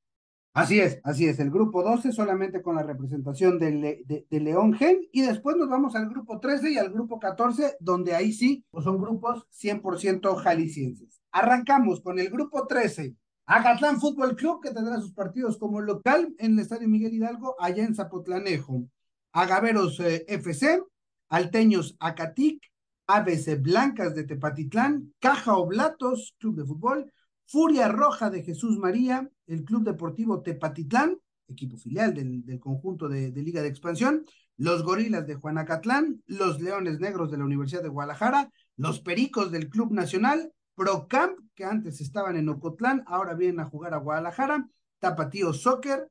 Así 0.53 0.79
es, 0.79 0.99
así 1.03 1.27
es. 1.27 1.39
El 1.39 1.51
grupo 1.51 1.83
12 1.83 2.11
solamente 2.11 2.61
con 2.61 2.75
la 2.75 2.83
representación 2.83 3.59
de, 3.59 4.25
León 4.29 4.73
Gen 4.73 4.99
y 5.11 5.21
después 5.21 5.55
nos 5.55 5.69
vamos 5.69 5.95
al 5.95 6.09
grupo 6.09 6.39
13 6.39 6.71
y 6.71 6.77
al 6.77 6.89
grupo 6.89 7.19
14, 7.19 7.77
donde 7.79 8.15
ahí 8.15 8.33
sí 8.33 8.65
son 8.83 8.99
grupos 8.99 9.47
100% 9.51 10.35
jaliscienses. 10.35 11.21
Arrancamos 11.31 12.01
con 12.01 12.19
el 12.19 12.29
grupo 12.29 12.65
13, 12.65 13.15
Acatlán 13.51 13.99
Fútbol 13.99 14.35
Club, 14.35 14.61
que 14.61 14.69
tendrá 14.69 15.01
sus 15.01 15.11
partidos 15.11 15.57
como 15.57 15.81
local 15.81 16.35
en 16.37 16.53
el 16.53 16.59
Estadio 16.59 16.87
Miguel 16.87 17.15
Hidalgo, 17.15 17.55
allá 17.59 17.83
en 17.83 17.95
Zapotlanejo. 17.95 18.87
Agaveros 19.31 19.99
eh, 20.01 20.23
FC, 20.27 20.83
Alteños 21.29 21.97
Acatic, 21.99 22.61
ABC 23.07 23.59
Blancas 23.59 24.13
de 24.13 24.25
Tepatitlán, 24.25 25.15
Caja 25.17 25.57
Oblatos, 25.57 26.35
Club 26.37 26.57
de 26.57 26.65
Fútbol, 26.65 27.11
Furia 27.47 27.87
Roja 27.87 28.29
de 28.29 28.43
Jesús 28.43 28.77
María, 28.77 29.27
el 29.47 29.63
Club 29.63 29.83
Deportivo 29.83 30.43
Tepatitlán, 30.43 31.17
equipo 31.47 31.75
filial 31.75 32.13
del, 32.13 32.45
del 32.45 32.59
conjunto 32.59 33.09
de, 33.09 33.31
de, 33.31 33.41
Liga 33.41 33.63
de 33.63 33.69
Expansión, 33.69 34.27
los 34.57 34.83
Gorilas 34.83 35.25
de 35.25 35.33
Juanacatlán, 35.33 36.21
los 36.27 36.61
Leones 36.61 36.99
Negros 36.99 37.31
de 37.31 37.39
la 37.39 37.45
Universidad 37.45 37.81
de 37.81 37.89
Guadalajara, 37.89 38.51
los 38.77 38.99
Pericos 38.99 39.51
del 39.51 39.69
Club 39.69 39.91
Nacional, 39.91 40.53
Procamp, 40.75 41.39
que 41.59 41.65
antes 41.65 41.99
estaban 41.99 42.37
en 42.37 42.47
Ocotlán, 42.47 43.03
ahora 43.05 43.33
vienen 43.33 43.59
a 43.59 43.65
jugar 43.65 43.93
a 43.93 43.97
Guadalajara, 43.97 44.65
Tapatío 44.99 45.51
Soccer, 45.51 46.07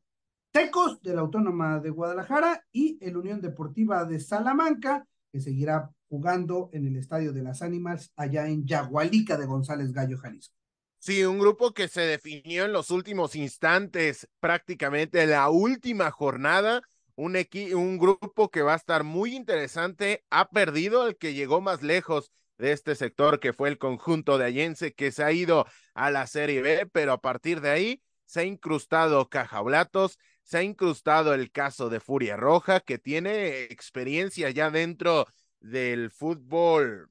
Tecos 0.51 1.01
de 1.01 1.15
la 1.15 1.23
Autónoma 1.23 1.81
de 1.81 1.89
Guadalajara 1.89 2.67
y 2.71 2.99
el 3.01 3.17
Unión 3.17 3.41
Deportiva 3.41 4.05
de 4.05 4.21
Salamanca, 4.21 5.07
que 5.33 5.41
seguirá 5.41 5.91
jugando 6.11 6.69
en 6.75 6.87
el 6.87 6.97
Estadio 6.97 7.33
de 7.33 7.43
las 7.43 7.63
Ánimas 7.63 8.13
allá 8.15 8.47
en 8.47 8.67
Yagualica 8.67 9.39
de 9.39 9.47
González 9.47 9.91
Gallo, 9.91 10.19
Jalisco. 10.19 10.55
Sí, 10.99 11.25
un 11.25 11.39
grupo 11.39 11.73
que 11.73 11.89
se 11.89 12.03
definió 12.03 12.67
en 12.67 12.75
los 12.75 12.91
últimos 12.91 13.35
instantes, 13.35 14.29
prácticamente 14.41 15.27
la 15.27 15.49
última 15.49 16.11
jornada, 16.11 16.83
un, 17.15 17.39
un 17.75 17.99
grupo 17.99 18.51
que 18.51 18.61
va 18.61 18.75
a 18.75 18.77
estar 18.77 19.03
muy 19.03 19.35
interesante, 19.35 20.27
ha 20.29 20.51
perdido 20.51 21.09
el 21.09 21.17
que 21.17 21.33
llegó 21.33 21.63
más 21.63 21.83
lejos 21.83 22.33
de 22.59 22.73
este 22.73 22.95
sector 22.95 23.41
que 23.41 23.53
fue 23.53 23.69
el 23.69 23.79
conjunto 23.79 24.37
de 24.37 24.47
Allense 24.47 24.93
que 24.93 25.13
se 25.13 25.25
ha 25.25 25.33
ido 25.33 25.67
a 25.95 26.11
la 26.11 26.27
Serie 26.27 26.61
B, 26.61 26.87
pero 26.93 27.13
a 27.13 27.21
partir 27.21 27.61
de 27.61 27.71
ahí 27.71 28.03
se 28.27 28.41
ha 28.41 28.45
incrustado 28.45 29.29
Cajablatos, 29.29 30.19
se 30.43 30.59
ha 30.59 30.63
incrustado 30.63 31.35
el 31.35 31.51
caso 31.51 31.89
de 31.89 32.01
Furia 32.01 32.37
Roja, 32.37 32.81
que 32.81 32.99
tiene 32.99 33.63
experiencia 33.65 34.51
ya 34.51 34.71
dentro 34.71 35.27
del 35.61 36.11
fútbol 36.11 37.11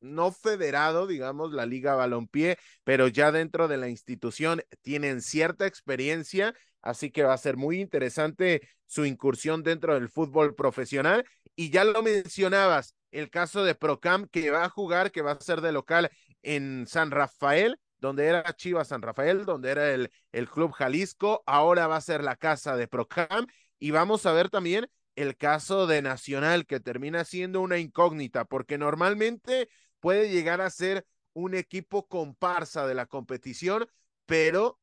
no 0.00 0.32
federado, 0.32 1.06
digamos, 1.06 1.52
la 1.52 1.66
Liga 1.66 1.94
Balompié, 1.94 2.58
pero 2.84 3.08
ya 3.08 3.32
dentro 3.32 3.68
de 3.68 3.78
la 3.78 3.88
institución 3.88 4.62
tienen 4.82 5.22
cierta 5.22 5.66
experiencia, 5.66 6.54
así 6.82 7.10
que 7.10 7.22
va 7.22 7.32
a 7.32 7.38
ser 7.38 7.56
muy 7.56 7.80
interesante 7.80 8.68
su 8.86 9.06
incursión 9.06 9.62
dentro 9.62 9.94
del 9.94 10.10
fútbol 10.10 10.54
profesional. 10.54 11.24
Y 11.56 11.70
ya 11.70 11.84
lo 11.84 12.02
mencionabas, 12.02 12.94
el 13.10 13.30
caso 13.30 13.64
de 13.64 13.74
Procam 13.74 14.26
que 14.28 14.50
va 14.50 14.64
a 14.64 14.68
jugar, 14.68 15.12
que 15.12 15.22
va 15.22 15.32
a 15.32 15.40
ser 15.40 15.60
de 15.60 15.72
local 15.72 16.10
en 16.42 16.86
San 16.86 17.10
Rafael, 17.10 17.78
donde 17.98 18.26
era 18.26 18.42
Chivas 18.54 18.88
San 18.88 19.02
Rafael, 19.02 19.44
donde 19.44 19.70
era 19.70 19.92
el, 19.92 20.10
el 20.32 20.48
Club 20.48 20.72
Jalisco, 20.72 21.42
ahora 21.46 21.86
va 21.86 21.96
a 21.96 22.00
ser 22.00 22.22
la 22.22 22.36
casa 22.36 22.76
de 22.76 22.88
Procam 22.88 23.46
y 23.78 23.92
vamos 23.92 24.26
a 24.26 24.32
ver 24.32 24.50
también 24.50 24.88
el 25.16 25.36
caso 25.36 25.86
de 25.86 26.02
Nacional, 26.02 26.66
que 26.66 26.80
termina 26.80 27.24
siendo 27.24 27.60
una 27.60 27.78
incógnita, 27.78 28.44
porque 28.44 28.78
normalmente 28.78 29.68
puede 30.00 30.28
llegar 30.30 30.60
a 30.60 30.70
ser 30.70 31.06
un 31.32 31.54
equipo 31.54 32.06
comparsa 32.06 32.86
de 32.86 32.94
la 32.94 33.06
competición, 33.06 33.86
pero 34.26 34.78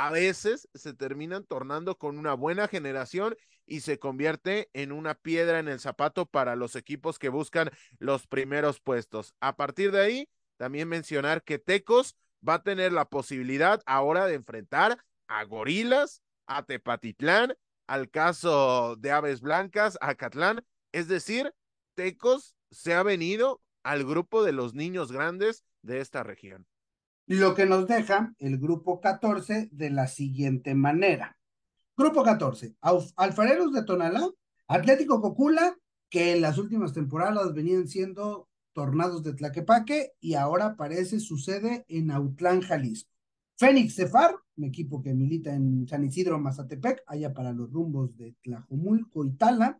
a 0.00 0.08
veces 0.08 0.66
se 0.72 0.94
terminan 0.94 1.44
tornando 1.44 1.98
con 1.98 2.16
una 2.16 2.32
buena 2.32 2.68
generación 2.68 3.36
y 3.66 3.80
se 3.80 3.98
convierte 3.98 4.70
en 4.72 4.92
una 4.92 5.14
piedra 5.14 5.58
en 5.58 5.68
el 5.68 5.78
zapato 5.78 6.24
para 6.24 6.56
los 6.56 6.74
equipos 6.74 7.18
que 7.18 7.28
buscan 7.28 7.68
los 7.98 8.26
primeros 8.26 8.80
puestos. 8.80 9.34
A 9.40 9.56
partir 9.56 9.92
de 9.92 10.00
ahí, 10.00 10.28
también 10.56 10.88
mencionar 10.88 11.42
que 11.42 11.58
Tecos 11.58 12.16
va 12.46 12.54
a 12.54 12.62
tener 12.62 12.92
la 12.92 13.10
posibilidad 13.10 13.82
ahora 13.84 14.24
de 14.24 14.36
enfrentar 14.36 15.04
a 15.28 15.44
Gorilas, 15.44 16.22
a 16.46 16.62
Tepatitlán, 16.62 17.54
al 17.86 18.08
caso 18.08 18.96
de 18.96 19.10
Aves 19.10 19.42
Blancas, 19.42 19.98
a 20.00 20.14
Catlán. 20.14 20.64
Es 20.92 21.08
decir, 21.08 21.52
Tecos 21.94 22.54
se 22.70 22.94
ha 22.94 23.02
venido 23.02 23.60
al 23.82 24.06
grupo 24.06 24.44
de 24.44 24.52
los 24.52 24.72
niños 24.72 25.12
grandes 25.12 25.62
de 25.82 26.00
esta 26.00 26.22
región. 26.22 26.66
Lo 27.26 27.54
que 27.54 27.66
nos 27.66 27.86
deja 27.86 28.34
el 28.38 28.58
grupo 28.58 29.00
14 29.00 29.68
de 29.72 29.90
la 29.90 30.08
siguiente 30.08 30.74
manera. 30.74 31.38
Grupo 31.96 32.22
14, 32.22 32.76
Alfareros 33.16 33.72
de 33.72 33.84
Tonalá, 33.84 34.28
Atlético 34.66 35.20
Cocula, 35.20 35.76
que 36.08 36.32
en 36.32 36.40
las 36.40 36.58
últimas 36.58 36.92
temporadas 36.92 37.54
venían 37.54 37.88
siendo 37.88 38.48
Tornados 38.72 39.22
de 39.22 39.34
Tlaquepaque 39.34 40.12
y 40.20 40.34
ahora 40.34 40.76
parece 40.76 41.20
sucede 41.20 41.84
en 41.88 42.10
Autlán, 42.10 42.62
Jalisco. 42.62 43.10
Fénix 43.56 43.94
Cefar, 43.94 44.36
un 44.56 44.64
equipo 44.64 45.02
que 45.02 45.12
milita 45.12 45.52
en 45.52 45.86
San 45.86 46.04
Isidro, 46.04 46.38
Mazatepec, 46.38 47.02
allá 47.06 47.34
para 47.34 47.52
los 47.52 47.70
rumbos 47.70 48.16
de 48.16 48.34
Tlajomulco 48.42 49.20
y. 49.20 49.78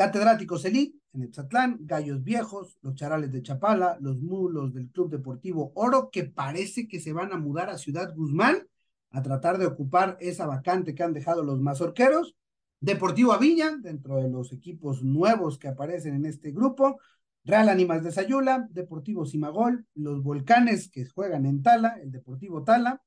Catedráticos 0.00 0.64
Elite, 0.64 0.98
en 1.12 1.24
Etzatlán, 1.24 1.76
Gallos 1.82 2.24
Viejos, 2.24 2.78
los 2.80 2.94
Charales 2.94 3.30
de 3.32 3.42
Chapala, 3.42 3.98
los 4.00 4.18
Mulos 4.18 4.72
del 4.72 4.88
Club 4.88 5.10
Deportivo 5.10 5.72
Oro, 5.74 6.08
que 6.10 6.24
parece 6.24 6.88
que 6.88 7.00
se 7.00 7.12
van 7.12 7.34
a 7.34 7.36
mudar 7.36 7.68
a 7.68 7.76
Ciudad 7.76 8.14
Guzmán 8.16 8.66
a 9.10 9.20
tratar 9.20 9.58
de 9.58 9.66
ocupar 9.66 10.16
esa 10.18 10.46
vacante 10.46 10.94
que 10.94 11.02
han 11.02 11.12
dejado 11.12 11.42
los 11.42 11.60
mazorqueros. 11.60 12.34
Deportivo 12.80 13.34
Aviña, 13.34 13.76
dentro 13.76 14.16
de 14.16 14.30
los 14.30 14.54
equipos 14.54 15.02
nuevos 15.02 15.58
que 15.58 15.68
aparecen 15.68 16.14
en 16.14 16.24
este 16.24 16.50
grupo. 16.50 16.98
Real 17.44 17.68
Animas 17.68 18.02
de 18.02 18.10
Sayula, 18.10 18.68
Deportivo 18.70 19.26
Simagol, 19.26 19.84
los 19.94 20.22
Volcanes 20.22 20.88
que 20.90 21.04
juegan 21.04 21.44
en 21.44 21.62
Tala, 21.62 21.98
el 22.02 22.10
Deportivo 22.10 22.64
Tala, 22.64 23.02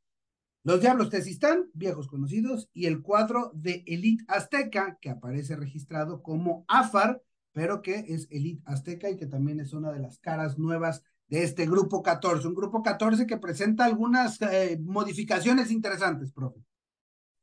los 0.64 0.80
Diablos 0.80 1.10
Tezistán, 1.10 1.70
viejos 1.74 2.08
conocidos, 2.08 2.70
y 2.74 2.86
el 2.86 3.02
cuadro 3.02 3.52
de 3.54 3.84
Elite 3.86 4.24
Azteca, 4.28 4.98
que 5.02 5.10
aparece 5.10 5.56
registrado 5.56 6.22
como 6.22 6.64
AFAR, 6.68 7.22
pero 7.52 7.82
que 7.82 8.06
es 8.08 8.28
Elite 8.32 8.64
Azteca 8.66 9.10
y 9.10 9.18
que 9.18 9.28
también 9.28 9.60
es 9.60 9.74
una 9.74 9.92
de 9.92 10.00
las 10.00 10.20
caras 10.20 10.58
nuevas 10.58 11.04
de 11.28 11.44
este 11.44 11.66
grupo 11.66 12.02
14, 12.02 12.48
un 12.48 12.56
grupo 12.56 12.82
14 12.82 13.26
que 13.26 13.38
presenta 13.38 13.86
algunas 13.86 14.42
eh, 14.42 14.78
modificaciones 14.82 15.72
interesantes, 15.72 16.32
profe. 16.32 16.60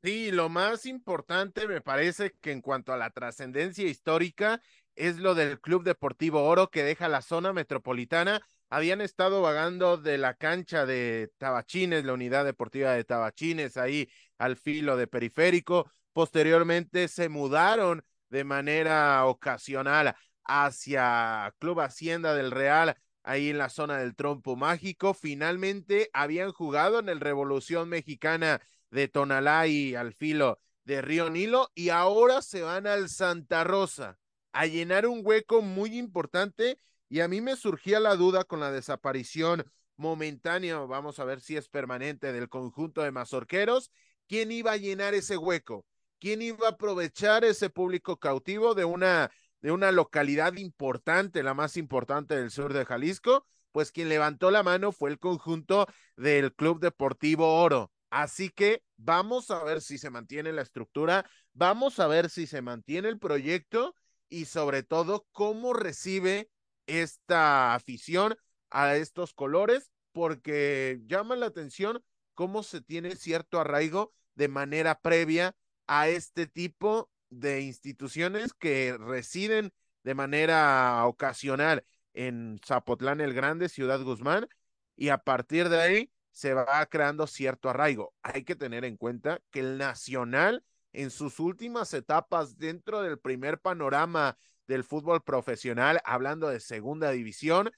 Sí, 0.02 0.30
lo 0.30 0.48
más 0.48 0.86
importante 0.86 1.68
me 1.68 1.82
parece 1.82 2.32
que 2.40 2.52
en 2.52 2.62
cuanto 2.62 2.92
a 2.92 2.96
la 2.96 3.10
trascendencia 3.10 3.86
histórica 3.86 4.62
es 4.94 5.18
lo 5.18 5.34
del 5.34 5.60
Club 5.60 5.84
Deportivo 5.84 6.42
Oro 6.44 6.70
que 6.70 6.82
deja 6.82 7.08
la 7.08 7.20
zona 7.20 7.52
metropolitana. 7.52 8.40
Habían 8.72 9.00
estado 9.00 9.42
vagando 9.42 9.96
de 9.96 10.16
la 10.16 10.34
cancha 10.34 10.86
de 10.86 11.32
Tabachines, 11.38 12.04
la 12.04 12.12
unidad 12.12 12.44
deportiva 12.44 12.92
de 12.92 13.02
Tabachines, 13.02 13.76
ahí 13.76 14.08
al 14.38 14.56
filo 14.56 14.96
de 14.96 15.08
periférico. 15.08 15.90
Posteriormente 16.12 17.08
se 17.08 17.28
mudaron 17.28 18.04
de 18.28 18.44
manera 18.44 19.26
ocasional 19.26 20.14
hacia 20.44 21.52
Club 21.58 21.80
Hacienda 21.80 22.32
del 22.36 22.52
Real, 22.52 22.96
ahí 23.24 23.50
en 23.50 23.58
la 23.58 23.70
zona 23.70 23.98
del 23.98 24.14
trompo 24.14 24.54
mágico. 24.54 25.14
Finalmente 25.14 26.08
habían 26.12 26.52
jugado 26.52 27.00
en 27.00 27.08
el 27.08 27.18
Revolución 27.18 27.88
Mexicana 27.88 28.60
de 28.92 29.08
Tonalá 29.08 29.66
y 29.66 29.96
al 29.96 30.14
filo 30.14 30.60
de 30.84 31.02
Río 31.02 31.28
Nilo 31.28 31.72
y 31.74 31.88
ahora 31.88 32.40
se 32.40 32.62
van 32.62 32.86
al 32.86 33.08
Santa 33.08 33.64
Rosa 33.64 34.16
a 34.52 34.66
llenar 34.66 35.06
un 35.06 35.22
hueco 35.24 35.60
muy 35.60 35.98
importante 35.98 36.78
y 37.10 37.20
a 37.20 37.28
mí 37.28 37.42
me 37.42 37.56
surgía 37.56 38.00
la 38.00 38.16
duda 38.16 38.44
con 38.44 38.60
la 38.60 38.70
desaparición 38.70 39.70
momentánea, 39.96 40.78
vamos 40.78 41.18
a 41.18 41.24
ver 41.24 41.40
si 41.40 41.56
es 41.56 41.68
permanente 41.68 42.32
del 42.32 42.48
conjunto 42.48 43.02
de 43.02 43.10
mazorqueros, 43.10 43.90
quién 44.28 44.52
iba 44.52 44.72
a 44.72 44.76
llenar 44.76 45.12
ese 45.12 45.36
hueco, 45.36 45.84
quién 46.20 46.40
iba 46.40 46.68
a 46.68 46.70
aprovechar 46.70 47.44
ese 47.44 47.68
público 47.68 48.16
cautivo 48.16 48.74
de 48.74 48.86
una 48.86 49.30
de 49.60 49.72
una 49.72 49.92
localidad 49.92 50.54
importante, 50.54 51.42
la 51.42 51.52
más 51.52 51.76
importante 51.76 52.34
del 52.34 52.50
sur 52.50 52.72
de 52.72 52.86
Jalisco, 52.86 53.44
pues 53.72 53.92
quien 53.92 54.08
levantó 54.08 54.50
la 54.50 54.62
mano 54.62 54.90
fue 54.90 55.10
el 55.10 55.18
conjunto 55.18 55.86
del 56.16 56.54
Club 56.54 56.80
Deportivo 56.80 57.60
Oro. 57.60 57.92
Así 58.08 58.48
que 58.48 58.82
vamos 58.96 59.50
a 59.50 59.62
ver 59.62 59.82
si 59.82 59.98
se 59.98 60.08
mantiene 60.08 60.52
la 60.52 60.62
estructura, 60.62 61.28
vamos 61.52 62.00
a 62.00 62.06
ver 62.06 62.30
si 62.30 62.46
se 62.46 62.62
mantiene 62.62 63.08
el 63.08 63.18
proyecto 63.18 63.94
y 64.30 64.46
sobre 64.46 64.82
todo 64.82 65.26
cómo 65.32 65.74
recibe 65.74 66.48
esta 66.90 67.74
afición 67.74 68.36
a 68.70 68.96
estos 68.96 69.34
colores, 69.34 69.90
porque 70.12 71.00
llama 71.06 71.36
la 71.36 71.46
atención 71.46 72.02
cómo 72.34 72.62
se 72.62 72.80
tiene 72.80 73.16
cierto 73.16 73.60
arraigo 73.60 74.12
de 74.34 74.48
manera 74.48 75.00
previa 75.00 75.54
a 75.86 76.08
este 76.08 76.46
tipo 76.46 77.10
de 77.30 77.60
instituciones 77.60 78.52
que 78.54 78.96
residen 78.98 79.72
de 80.02 80.14
manera 80.14 81.04
ocasional 81.06 81.84
en 82.12 82.60
Zapotlán 82.64 83.20
el 83.20 83.34
Grande, 83.34 83.68
Ciudad 83.68 84.02
Guzmán, 84.02 84.48
y 84.96 85.08
a 85.10 85.18
partir 85.18 85.68
de 85.68 85.80
ahí 85.80 86.12
se 86.32 86.54
va 86.54 86.84
creando 86.86 87.26
cierto 87.26 87.68
arraigo. 87.68 88.14
Hay 88.22 88.44
que 88.44 88.56
tener 88.56 88.84
en 88.84 88.96
cuenta 88.96 89.40
que 89.50 89.60
el 89.60 89.78
Nacional 89.78 90.64
en 90.92 91.10
sus 91.10 91.38
últimas 91.38 91.94
etapas 91.94 92.58
dentro 92.58 93.02
del 93.02 93.18
primer 93.18 93.60
panorama 93.60 94.36
del 94.70 94.84
fútbol 94.84 95.22
profesional, 95.22 96.00
hablando 96.04 96.48
de 96.48 96.60
segunda 96.60 97.10
división, 97.10 97.72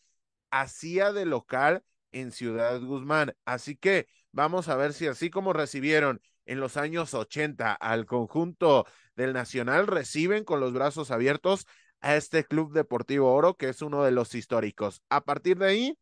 hacía 0.50 1.12
de 1.12 1.24
local 1.24 1.82
en 2.12 2.32
Ciudad 2.32 2.78
Guzmán. 2.80 3.34
Así 3.46 3.76
que 3.76 4.06
vamos 4.30 4.68
a 4.68 4.76
ver 4.76 4.92
si 4.92 5.06
así 5.06 5.30
como 5.30 5.54
recibieron 5.54 6.20
en 6.44 6.60
los 6.60 6.76
años 6.76 7.14
80 7.14 7.72
al 7.72 8.04
conjunto 8.04 8.86
del 9.16 9.32
Nacional, 9.32 9.86
reciben 9.86 10.44
con 10.44 10.60
los 10.60 10.74
brazos 10.74 11.10
abiertos 11.10 11.66
a 12.00 12.16
este 12.16 12.44
Club 12.44 12.74
Deportivo 12.74 13.32
Oro, 13.32 13.56
que 13.56 13.70
es 13.70 13.80
uno 13.80 14.04
de 14.04 14.10
los 14.10 14.34
históricos. 14.34 15.02
A 15.08 15.22
partir 15.22 15.56
de 15.58 15.66
ahí, 15.66 15.98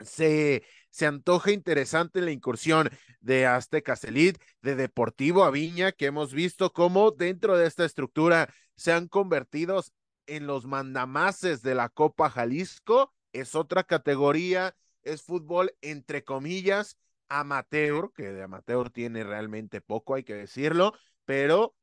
se, 0.00 0.62
se 0.90 1.06
antoja 1.06 1.52
interesante 1.52 2.20
la 2.20 2.30
incursión 2.30 2.90
de 3.20 3.46
Azteca 3.46 3.98
Elite, 4.02 4.40
de 4.62 4.76
Deportivo 4.76 5.44
Aviña, 5.44 5.92
que 5.92 6.06
hemos 6.06 6.32
visto 6.32 6.72
cómo 6.72 7.10
dentro 7.10 7.56
de 7.56 7.66
esta 7.66 7.84
estructura 7.84 8.52
se 8.74 8.92
han 8.92 9.08
convertido 9.08 9.82
en 10.26 10.46
los 10.46 10.66
mandamases 10.66 11.62
de 11.62 11.74
la 11.74 11.88
Copa 11.88 12.30
Jalisco. 12.30 13.12
Es 13.32 13.54
otra 13.54 13.84
categoría, 13.84 14.76
es 15.02 15.22
fútbol 15.22 15.74
entre 15.80 16.24
comillas 16.24 16.98
amateur, 17.28 18.12
que 18.14 18.32
de 18.32 18.42
amateur 18.42 18.90
tiene 18.90 19.24
realmente 19.24 19.80
poco, 19.80 20.14
hay 20.14 20.24
que 20.24 20.34
decirlo, 20.34 20.94
pero 21.24 21.74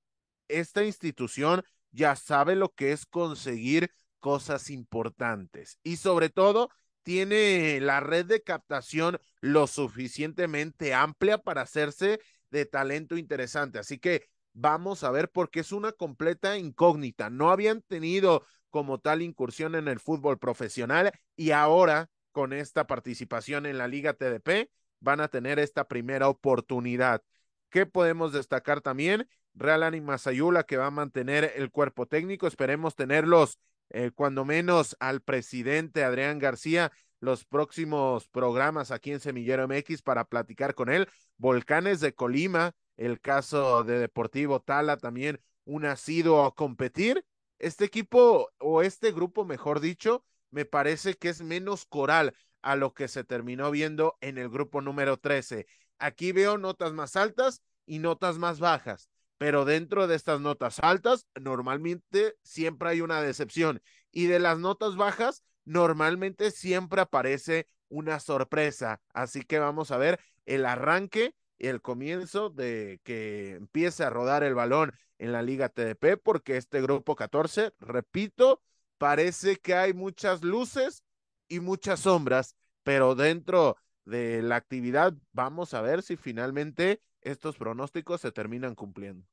esta 0.47 0.83
institución 0.83 1.63
ya 1.91 2.15
sabe 2.15 2.55
lo 2.55 2.69
que 2.69 2.91
es 2.91 3.05
conseguir 3.05 3.91
cosas 4.19 4.69
importantes 4.69 5.79
y 5.83 5.97
sobre 5.97 6.29
todo 6.29 6.69
tiene 7.03 7.79
la 7.81 7.99
red 7.99 8.25
de 8.25 8.41
captación 8.41 9.19
lo 9.41 9.67
suficientemente 9.67 10.93
amplia 10.93 11.37
para 11.37 11.61
hacerse 11.61 12.19
de 12.49 12.65
talento 12.65 13.17
interesante. 13.17 13.79
Así 13.79 13.99
que 13.99 14.29
vamos 14.53 15.03
a 15.03 15.11
ver 15.11 15.29
porque 15.29 15.59
es 15.59 15.71
una 15.71 15.91
completa 15.91 16.57
incógnita. 16.57 17.29
No 17.29 17.51
habían 17.51 17.81
tenido 17.81 18.45
como 18.69 18.99
tal 18.99 19.21
incursión 19.21 19.75
en 19.75 19.87
el 19.87 19.99
fútbol 19.99 20.39
profesional 20.39 21.11
y 21.35 21.51
ahora 21.51 22.09
con 22.31 22.53
esta 22.53 22.87
participación 22.87 23.65
en 23.65 23.77
la 23.77 23.87
Liga 23.87 24.13
TDP 24.13 24.69
van 24.99 25.19
a 25.19 25.27
tener 25.27 25.59
esta 25.59 25.87
primera 25.87 26.29
oportunidad. 26.29 27.21
¿Qué 27.69 27.85
podemos 27.85 28.31
destacar 28.33 28.81
también? 28.81 29.27
Real 29.53 29.83
Anima 29.83 30.17
Sayula 30.17 30.63
que 30.63 30.77
va 30.77 30.87
a 30.87 30.91
mantener 30.91 31.53
el 31.55 31.69
cuerpo 31.69 32.07
técnico. 32.07 32.47
Esperemos 32.47 32.95
tenerlos 32.95 33.59
eh, 33.93 34.11
cuando 34.13 34.43
menos 34.43 34.97
al 34.99 35.21
presidente 35.21 36.03
Adrián 36.03 36.39
García 36.39 36.91
los 37.19 37.45
próximos 37.45 38.27
programas 38.27 38.91
aquí 38.91 39.11
en 39.11 39.19
Semillero 39.19 39.67
MX 39.67 40.01
para 40.01 40.25
platicar 40.25 40.75
con 40.75 40.89
él. 40.89 41.07
Volcanes 41.37 42.01
de 42.01 42.13
Colima, 42.13 42.75
el 42.97 43.21
caso 43.21 43.83
de 43.83 43.99
Deportivo 43.99 44.59
Tala 44.59 44.97
también, 44.97 45.39
un 45.63 45.85
asiduo 45.85 46.43
a 46.43 46.55
competir. 46.55 47.25
Este 47.59 47.85
equipo 47.85 48.49
o 48.59 48.81
este 48.81 49.13
grupo, 49.13 49.45
mejor 49.45 49.79
dicho, 49.79 50.25
me 50.51 50.65
parece 50.65 51.13
que 51.13 51.29
es 51.29 51.41
menos 51.41 51.85
coral 51.85 52.35
a 52.61 52.75
lo 52.75 52.93
que 52.93 53.07
se 53.07 53.23
terminó 53.23 53.71
viendo 53.71 54.17
en 54.19 54.37
el 54.37 54.49
grupo 54.49 54.81
número 54.81 55.17
13. 55.17 55.65
Aquí 55.99 56.31
veo 56.33 56.57
notas 56.57 56.93
más 56.93 57.15
altas 57.15 57.61
y 57.85 57.99
notas 57.99 58.37
más 58.37 58.59
bajas 58.59 59.12
pero 59.37 59.65
dentro 59.65 60.07
de 60.07 60.15
estas 60.15 60.39
notas 60.41 60.79
altas, 60.79 61.27
normalmente 61.39 62.35
siempre 62.43 62.89
hay 62.89 63.01
una 63.01 63.21
decepción 63.21 63.81
y 64.11 64.25
de 64.27 64.39
las 64.39 64.59
notas 64.59 64.95
bajas, 64.95 65.43
normalmente 65.65 66.51
siempre 66.51 67.01
aparece 67.01 67.67
una 67.89 68.19
sorpresa. 68.19 69.01
Así 69.13 69.41
que 69.43 69.59
vamos 69.59 69.91
a 69.91 69.97
ver 69.97 70.19
el 70.45 70.65
arranque 70.65 71.35
el 71.69 71.81
comienzo 71.81 72.49
de 72.49 72.99
que 73.03 73.51
empiece 73.51 74.03
a 74.03 74.09
rodar 74.09 74.43
el 74.43 74.55
balón 74.55 74.93
en 75.17 75.31
la 75.31 75.41
Liga 75.41 75.69
TDP, 75.69 76.17
porque 76.21 76.57
este 76.57 76.81
grupo 76.81 77.15
14, 77.15 77.73
repito, 77.79 78.61
parece 78.97 79.57
que 79.57 79.75
hay 79.75 79.93
muchas 79.93 80.43
luces 80.43 81.03
y 81.47 81.59
muchas 81.59 82.01
sombras, 82.01 82.55
pero 82.83 83.15
dentro 83.15 83.77
de 84.05 84.41
la 84.41 84.57
actividad 84.57 85.13
vamos 85.31 85.73
a 85.73 85.81
ver 85.81 86.01
si 86.01 86.17
finalmente 86.17 86.99
estos 87.23 87.57
pronósticos 87.57 88.21
se 88.21 88.31
terminan 88.31 88.75
cumpliendo. 88.75 89.25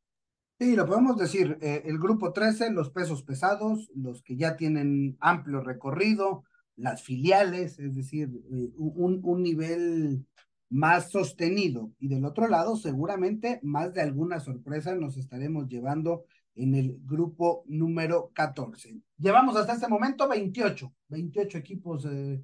Sí, 0.59 0.77
lo 0.77 0.87
podemos 0.87 1.17
decir, 1.17 1.57
eh, 1.63 1.83
el 1.87 1.99
grupo 1.99 2.33
13, 2.33 2.71
los 2.71 2.91
pesos 2.91 3.23
pesados, 3.23 3.91
los 3.95 4.23
que 4.23 4.37
ya 4.37 4.57
tienen 4.57 5.17
amplio 5.21 5.63
recorrido, 5.63 6.45
las 6.77 7.03
filiales, 7.03 7.79
es 7.79 7.95
decir, 7.95 8.29
eh, 8.53 8.71
un, 8.77 9.21
un 9.23 9.43
nivel 9.43 10.27
más 10.69 11.11
sostenido. 11.11 11.93
Y 11.99 12.09
del 12.09 12.25
otro 12.25 12.47
lado, 12.47 12.77
seguramente 12.77 13.61
más 13.63 13.93
de 13.93 14.03
alguna 14.03 14.39
sorpresa 14.39 14.95
nos 14.95 15.17
estaremos 15.17 15.67
llevando 15.67 16.25
en 16.55 16.75
el 16.75 16.99
grupo 17.05 17.65
número 17.67 18.31
14. 18.35 19.01
Llevamos 19.19 19.57
hasta 19.57 19.75
este 19.75 19.89
momento 19.89 20.29
28, 20.29 20.93
28 21.09 21.59
equipos 21.59 22.07
eh, 22.07 22.43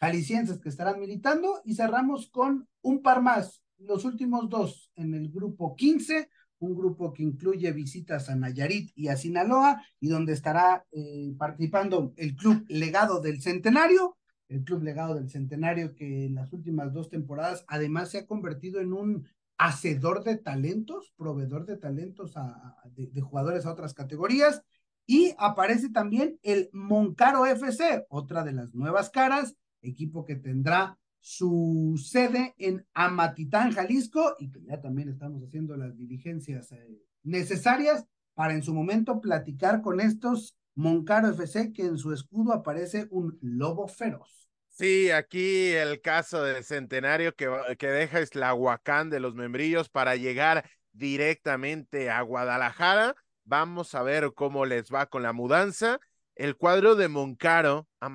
jaliscienses 0.00 0.58
que 0.58 0.68
estarán 0.68 1.00
militando 1.00 1.62
y 1.64 1.74
cerramos 1.74 2.28
con 2.28 2.68
un 2.82 3.02
par 3.02 3.22
más, 3.22 3.63
los 3.78 4.04
últimos 4.04 4.48
dos 4.48 4.90
en 4.96 5.14
el 5.14 5.30
grupo 5.30 5.74
15 5.76 6.28
un 6.64 6.74
grupo 6.74 7.12
que 7.12 7.22
incluye 7.22 7.70
visitas 7.72 8.28
a 8.28 8.36
Nayarit 8.36 8.90
y 8.94 9.08
a 9.08 9.16
Sinaloa, 9.16 9.82
y 10.00 10.08
donde 10.08 10.32
estará 10.32 10.86
eh, 10.92 11.34
participando 11.38 12.12
el 12.16 12.36
Club 12.36 12.64
Legado 12.68 13.20
del 13.20 13.40
Centenario, 13.40 14.16
el 14.48 14.64
Club 14.64 14.82
Legado 14.82 15.14
del 15.14 15.30
Centenario 15.30 15.94
que 15.94 16.26
en 16.26 16.34
las 16.34 16.52
últimas 16.52 16.92
dos 16.92 17.08
temporadas 17.08 17.64
además 17.68 18.10
se 18.10 18.18
ha 18.18 18.26
convertido 18.26 18.80
en 18.80 18.92
un 18.92 19.26
hacedor 19.56 20.24
de 20.24 20.36
talentos, 20.36 21.12
proveedor 21.16 21.64
de 21.66 21.76
talentos 21.76 22.36
a, 22.36 22.76
de, 22.94 23.20
jugadores 23.20 23.66
a 23.66 23.72
otras 23.72 23.94
categorías, 23.94 24.62
y 25.06 25.34
aparece 25.38 25.90
también 25.90 26.38
el 26.42 26.70
Moncaro 26.72 27.44
FC, 27.46 28.06
otra 28.08 28.42
de 28.42 28.52
las 28.52 28.74
nuevas 28.74 29.10
caras, 29.10 29.54
equipo 29.82 30.24
que 30.24 30.34
tendrá 30.34 30.98
su 31.26 31.94
sede 31.96 32.54
en 32.58 32.86
Amatitán, 32.92 33.72
Jalisco, 33.72 34.36
y 34.38 34.50
que 34.50 34.62
ya 34.62 34.82
también 34.82 35.08
estamos 35.08 35.42
haciendo 35.42 35.74
las 35.74 35.96
diligencias 35.96 36.70
eh, 36.72 37.00
necesarias 37.22 38.04
para 38.34 38.52
en 38.52 38.62
su 38.62 38.74
momento 38.74 39.22
platicar 39.22 39.80
con 39.80 40.00
estos 40.00 40.54
Moncaro 40.74 41.30
FC, 41.30 41.72
que 41.72 41.86
en 41.86 41.96
su 41.96 42.12
escudo 42.12 42.52
aparece 42.52 43.06
un 43.10 43.38
lobo 43.40 43.88
feroz. 43.88 44.50
Sí, 44.68 45.10
aquí 45.12 45.68
el 45.68 46.02
caso 46.02 46.42
del 46.42 46.62
centenario 46.62 47.34
que, 47.34 47.48
que 47.78 47.86
deja 47.86 48.52
Huacán 48.52 49.08
de 49.08 49.20
los 49.20 49.34
membrillos 49.34 49.88
para 49.88 50.16
llegar 50.16 50.68
directamente 50.92 52.10
a 52.10 52.20
Guadalajara. 52.20 53.14
Vamos 53.44 53.94
a 53.94 54.02
ver 54.02 54.34
cómo 54.34 54.66
les 54.66 54.92
va 54.92 55.06
con 55.06 55.22
la 55.22 55.32
mudanza. 55.32 56.00
El 56.34 56.56
cuadro 56.56 56.96
de 56.96 57.08
Moncaro 57.08 57.88
a 58.00 58.10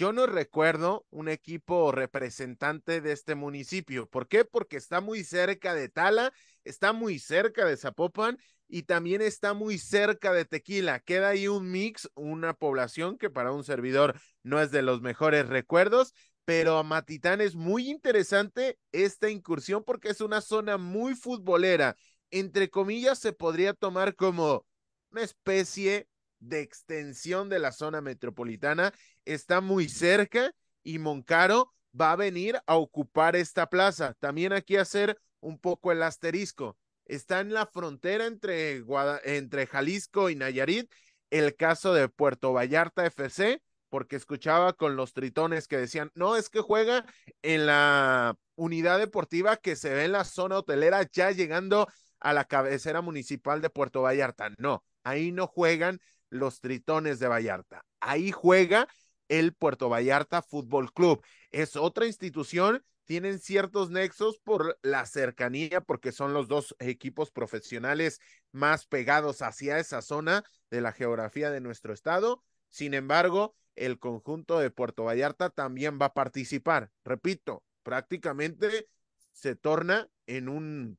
yo 0.00 0.14
no 0.14 0.26
recuerdo 0.26 1.04
un 1.10 1.28
equipo 1.28 1.92
representante 1.92 3.02
de 3.02 3.12
este 3.12 3.34
municipio. 3.34 4.08
¿Por 4.08 4.28
qué? 4.28 4.46
Porque 4.46 4.78
está 4.78 5.02
muy 5.02 5.24
cerca 5.24 5.74
de 5.74 5.90
Tala, 5.90 6.32
está 6.64 6.94
muy 6.94 7.18
cerca 7.18 7.66
de 7.66 7.76
Zapopan 7.76 8.38
y 8.66 8.84
también 8.84 9.20
está 9.20 9.52
muy 9.52 9.76
cerca 9.76 10.32
de 10.32 10.46
Tequila. 10.46 11.00
Queda 11.00 11.28
ahí 11.28 11.48
un 11.48 11.70
mix, 11.70 12.08
una 12.14 12.54
población 12.54 13.18
que 13.18 13.28
para 13.28 13.52
un 13.52 13.62
servidor 13.62 14.18
no 14.42 14.58
es 14.62 14.70
de 14.70 14.80
los 14.80 15.02
mejores 15.02 15.50
recuerdos, 15.50 16.14
pero 16.46 16.78
a 16.78 16.82
Matitán 16.82 17.42
es 17.42 17.54
muy 17.54 17.90
interesante 17.90 18.78
esta 18.92 19.28
incursión 19.28 19.84
porque 19.84 20.08
es 20.08 20.22
una 20.22 20.40
zona 20.40 20.78
muy 20.78 21.14
futbolera. 21.14 21.94
Entre 22.30 22.70
comillas, 22.70 23.18
se 23.18 23.34
podría 23.34 23.74
tomar 23.74 24.16
como 24.16 24.64
una 25.10 25.24
especie 25.24 26.08
de 26.40 26.60
extensión 26.60 27.48
de 27.48 27.58
la 27.58 27.70
zona 27.70 28.00
metropolitana. 28.00 28.92
Está 29.24 29.60
muy 29.60 29.88
cerca 29.88 30.52
y 30.82 30.98
Moncaro 30.98 31.72
va 31.98 32.12
a 32.12 32.16
venir 32.16 32.60
a 32.66 32.76
ocupar 32.76 33.36
esta 33.36 33.68
plaza. 33.68 34.14
También 34.20 34.52
aquí 34.52 34.76
hacer 34.76 35.18
un 35.40 35.58
poco 35.58 35.92
el 35.92 36.02
asterisco 36.02 36.76
está 37.10 37.40
en 37.40 37.52
la 37.52 37.66
frontera 37.66 38.26
entre, 38.26 38.84
entre 39.24 39.66
Jalisco 39.66 40.30
y 40.30 40.36
Nayarit, 40.36 40.90
el 41.30 41.56
caso 41.56 41.92
de 41.92 42.08
Puerto 42.08 42.52
Vallarta 42.52 43.04
FC, 43.06 43.62
porque 43.88 44.16
escuchaba 44.16 44.72
con 44.72 44.96
los 44.96 45.12
tritones 45.12 45.66
que 45.66 45.76
decían, 45.76 46.10
no, 46.14 46.36
es 46.36 46.48
que 46.48 46.60
juega 46.60 47.04
en 47.42 47.66
la 47.66 48.36
unidad 48.54 48.98
deportiva 48.98 49.56
que 49.56 49.74
se 49.74 49.92
ve 49.92 50.04
en 50.04 50.12
la 50.12 50.24
zona 50.24 50.58
hotelera 50.58 51.02
ya 51.10 51.32
llegando 51.32 51.88
a 52.20 52.32
la 52.32 52.44
cabecera 52.44 53.00
municipal 53.00 53.60
de 53.60 53.70
Puerto 53.70 54.02
Vallarta. 54.02 54.50
No, 54.58 54.84
ahí 55.02 55.32
no 55.32 55.46
juegan 55.46 56.00
los 56.28 56.60
tritones 56.60 57.18
de 57.18 57.26
Vallarta, 57.26 57.84
ahí 57.98 58.30
juega 58.30 58.86
el 59.30 59.54
Puerto 59.54 59.88
Vallarta 59.88 60.42
Fútbol 60.42 60.92
Club. 60.92 61.24
Es 61.50 61.76
otra 61.76 62.06
institución 62.06 62.84
tienen 63.10 63.40
ciertos 63.40 63.90
nexos 63.90 64.38
por 64.38 64.78
la 64.82 65.04
cercanía, 65.04 65.80
porque 65.80 66.12
son 66.12 66.32
los 66.32 66.46
dos 66.46 66.76
equipos 66.78 67.32
profesionales 67.32 68.20
más 68.52 68.86
pegados 68.86 69.42
hacia 69.42 69.80
esa 69.80 70.00
zona 70.00 70.44
de 70.70 70.80
la 70.80 70.92
geografía 70.92 71.50
de 71.50 71.60
nuestro 71.60 71.92
estado. 71.92 72.44
Sin 72.68 72.94
embargo, 72.94 73.56
el 73.74 73.98
conjunto 73.98 74.60
de 74.60 74.70
Puerto 74.70 75.02
Vallarta 75.02 75.50
también 75.50 75.98
va 76.00 76.06
a 76.06 76.14
participar. 76.14 76.92
Repito, 77.04 77.64
prácticamente 77.82 78.86
se 79.32 79.56
torna 79.56 80.08
en 80.28 80.48
un 80.48 80.96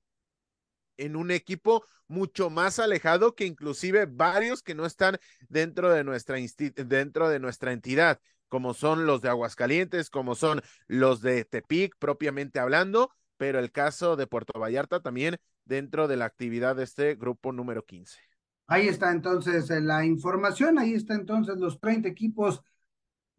en 1.02 1.16
un 1.16 1.32
equipo 1.32 1.84
mucho 2.08 2.50
más 2.50 2.80
alejado 2.80 3.36
que 3.36 3.46
inclusive 3.46 4.06
varios 4.06 4.64
que 4.64 4.76
no 4.76 4.86
están 4.86 5.18
dentro 5.50 5.92
de 5.92 6.04
nuestra 6.04 6.38
dentro 6.76 7.30
de 7.30 7.40
nuestra 7.40 7.72
entidad 7.72 8.20
como 8.52 8.74
son 8.74 9.06
los 9.06 9.22
de 9.22 9.30
Aguascalientes, 9.30 10.10
como 10.10 10.36
son 10.36 10.62
los 10.88 11.22
de 11.22 11.46
Tepic 11.46 11.96
propiamente 11.98 12.60
hablando, 12.60 13.10
pero 13.38 13.60
el 13.60 13.72
caso 13.72 14.18
de 14.18 14.28
Puerto 14.28 14.60
Vallarta 14.60 15.02
también 15.02 15.38
dentro 15.64 16.10
de 16.10 16.18
la 16.18 16.26
actividad 16.26 16.76
de 16.76 16.84
este 16.84 17.16
grupo 17.16 17.54
número 17.54 17.86
15. 17.86 18.20
Ahí 18.68 18.90
está 18.90 19.12
entonces 19.12 19.70
eh, 19.70 19.80
la 19.80 20.04
información, 20.06 20.80
ahí 20.80 20.94
está 20.94 21.14
entonces 21.14 21.58
los 21.60 21.80
30 21.80 22.10
equipos 22.10 22.62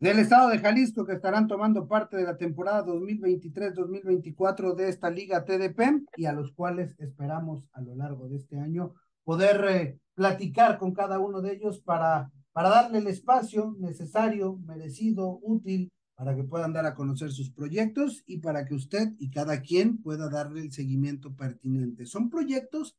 del 0.03 0.19
estado 0.19 0.51
de 0.51 0.59
Jalisco 0.59 1.07
que 1.07 1.12
estarán 1.12 1.47
tomando 1.47 1.87
parte 1.87 2.17
de 2.17 2.25
la 2.25 2.37
temporada 2.37 2.85
2023-2024 2.87 4.75
de 4.75 4.88
esta 4.88 5.09
liga 5.09 5.45
TDP 5.45 6.05
y 6.17 6.25
a 6.25 6.33
los 6.33 6.51
cuales 6.51 6.95
esperamos 6.99 7.69
a 7.73 7.81
lo 7.83 7.95
largo 7.95 8.29
de 8.29 8.38
este 8.38 8.59
año 8.59 8.95
poder 9.23 9.65
eh, 9.71 10.01
platicar 10.15 10.77
con 10.79 10.93
cada 10.93 11.21
uno 11.21 11.41
de 11.41 11.53
ellos 11.53 11.81
para 11.81 12.33
para 12.53 12.69
darle 12.69 12.99
el 12.99 13.07
espacio 13.07 13.77
necesario, 13.79 14.59
merecido, 14.67 15.38
útil, 15.41 15.91
para 16.17 16.35
que 16.35 16.45
puedan 16.45 16.73
dar 16.73 16.85
a 16.85 16.95
conocer 16.95 17.31
sus 17.31 17.51
proyectos 17.51 18.25
y 18.27 18.38
para 18.38 18.65
que 18.65 18.75
usted 18.75 19.12
y 19.21 19.31
cada 19.31 19.62
quien 19.62 20.03
pueda 20.03 20.29
darle 20.29 20.62
el 20.62 20.73
seguimiento 20.73 21.35
pertinente. 21.35 22.07
Son 22.07 22.29
proyectos 22.29 22.97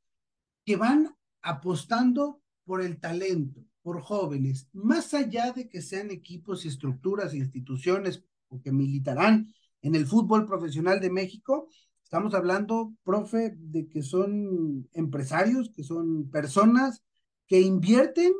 que 0.65 0.77
van 0.77 1.15
apostando 1.41 2.41
por 2.65 2.81
el 2.81 2.97
talento, 2.99 3.61
por 3.83 4.01
jóvenes, 4.01 4.69
más 4.73 5.13
allá 5.13 5.51
de 5.51 5.67
que 5.67 5.81
sean 5.81 6.09
equipos 6.09 6.65
y 6.65 6.69
estructuras 6.69 7.33
instituciones 7.33 8.23
o 8.47 8.61
que 8.61 8.71
militarán 8.71 9.53
en 9.81 9.95
el 9.95 10.07
fútbol 10.07 10.45
profesional 10.45 11.01
de 11.01 11.11
México, 11.11 11.67
estamos 12.01 12.33
hablando, 12.33 12.93
profe, 13.03 13.53
de 13.57 13.87
que 13.89 14.01
son 14.01 14.87
empresarios, 14.93 15.69
que 15.75 15.83
son 15.83 16.29
personas 16.31 17.03
que 17.45 17.59
invierten 17.59 18.31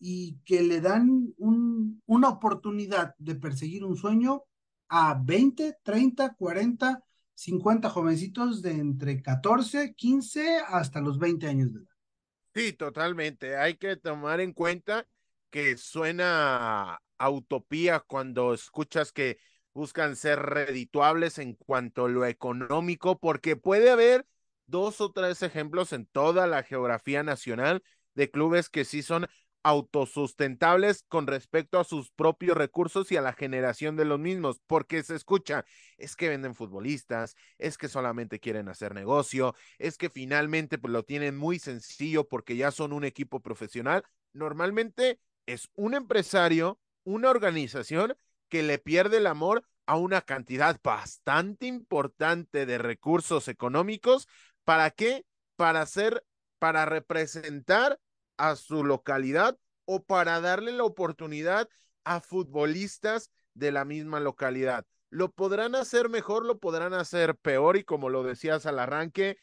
y 0.00 0.38
que 0.44 0.62
le 0.62 0.80
dan 0.80 1.32
un, 1.38 2.02
una 2.06 2.28
oportunidad 2.28 3.14
de 3.18 3.36
perseguir 3.36 3.84
un 3.84 3.96
sueño 3.96 4.42
a 4.88 5.14
20, 5.22 5.78
30, 5.84 6.34
40, 6.34 7.04
50 7.34 7.88
jovencitos 7.88 8.62
de 8.62 8.72
entre 8.72 9.22
14, 9.22 9.94
15 9.94 10.58
hasta 10.68 11.00
los 11.00 11.18
20 11.18 11.46
años 11.46 11.72
de 11.72 11.80
edad. 11.80 11.91
Sí, 12.54 12.72
totalmente. 12.74 13.56
Hay 13.56 13.76
que 13.76 13.96
tomar 13.96 14.40
en 14.40 14.52
cuenta 14.52 15.06
que 15.50 15.76
suena 15.78 17.00
utopía 17.30 18.00
cuando 18.00 18.52
escuchas 18.52 19.12
que 19.12 19.38
buscan 19.72 20.16
ser 20.16 20.40
redituables 20.40 21.38
en 21.38 21.54
cuanto 21.54 22.04
a 22.06 22.08
lo 22.08 22.26
económico, 22.26 23.18
porque 23.18 23.56
puede 23.56 23.90
haber 23.90 24.26
dos 24.66 25.00
o 25.00 25.12
tres 25.12 25.42
ejemplos 25.42 25.92
en 25.94 26.04
toda 26.06 26.46
la 26.46 26.62
geografía 26.62 27.22
nacional 27.22 27.82
de 28.14 28.30
clubes 28.30 28.68
que 28.68 28.84
sí 28.84 29.02
son 29.02 29.28
autosustentables 29.62 31.04
con 31.08 31.26
respecto 31.26 31.78
a 31.78 31.84
sus 31.84 32.10
propios 32.10 32.56
recursos 32.56 33.12
y 33.12 33.16
a 33.16 33.22
la 33.22 33.32
generación 33.32 33.96
de 33.96 34.04
los 34.04 34.18
mismos, 34.18 34.60
porque 34.66 35.02
se 35.02 35.14
escucha, 35.14 35.64
es 35.98 36.16
que 36.16 36.28
venden 36.28 36.54
futbolistas, 36.54 37.36
es 37.58 37.78
que 37.78 37.88
solamente 37.88 38.40
quieren 38.40 38.68
hacer 38.68 38.94
negocio, 38.94 39.54
es 39.78 39.98
que 39.98 40.10
finalmente 40.10 40.78
pues, 40.78 40.92
lo 40.92 41.04
tienen 41.04 41.36
muy 41.36 41.58
sencillo 41.58 42.28
porque 42.28 42.56
ya 42.56 42.70
son 42.70 42.92
un 42.92 43.04
equipo 43.04 43.40
profesional. 43.40 44.04
Normalmente 44.32 45.20
es 45.46 45.68
un 45.74 45.94
empresario, 45.94 46.80
una 47.04 47.30
organización 47.30 48.16
que 48.48 48.62
le 48.62 48.78
pierde 48.78 49.18
el 49.18 49.26
amor 49.26 49.64
a 49.86 49.96
una 49.96 50.20
cantidad 50.22 50.78
bastante 50.82 51.66
importante 51.66 52.66
de 52.66 52.78
recursos 52.78 53.48
económicos. 53.48 54.28
¿Para 54.64 54.90
qué? 54.90 55.24
Para 55.56 55.82
hacer, 55.82 56.24
para 56.58 56.84
representar 56.84 57.98
a 58.36 58.56
su 58.56 58.84
localidad 58.84 59.58
o 59.84 60.02
para 60.02 60.40
darle 60.40 60.72
la 60.72 60.84
oportunidad 60.84 61.68
a 62.04 62.20
futbolistas 62.20 63.30
de 63.54 63.72
la 63.72 63.84
misma 63.84 64.20
localidad. 64.20 64.86
Lo 65.10 65.30
podrán 65.30 65.74
hacer 65.74 66.08
mejor, 66.08 66.44
lo 66.44 66.58
podrán 66.58 66.94
hacer 66.94 67.36
peor 67.36 67.76
y 67.76 67.84
como 67.84 68.08
lo 68.08 68.22
decías 68.22 68.66
al 68.66 68.78
arranque, 68.78 69.36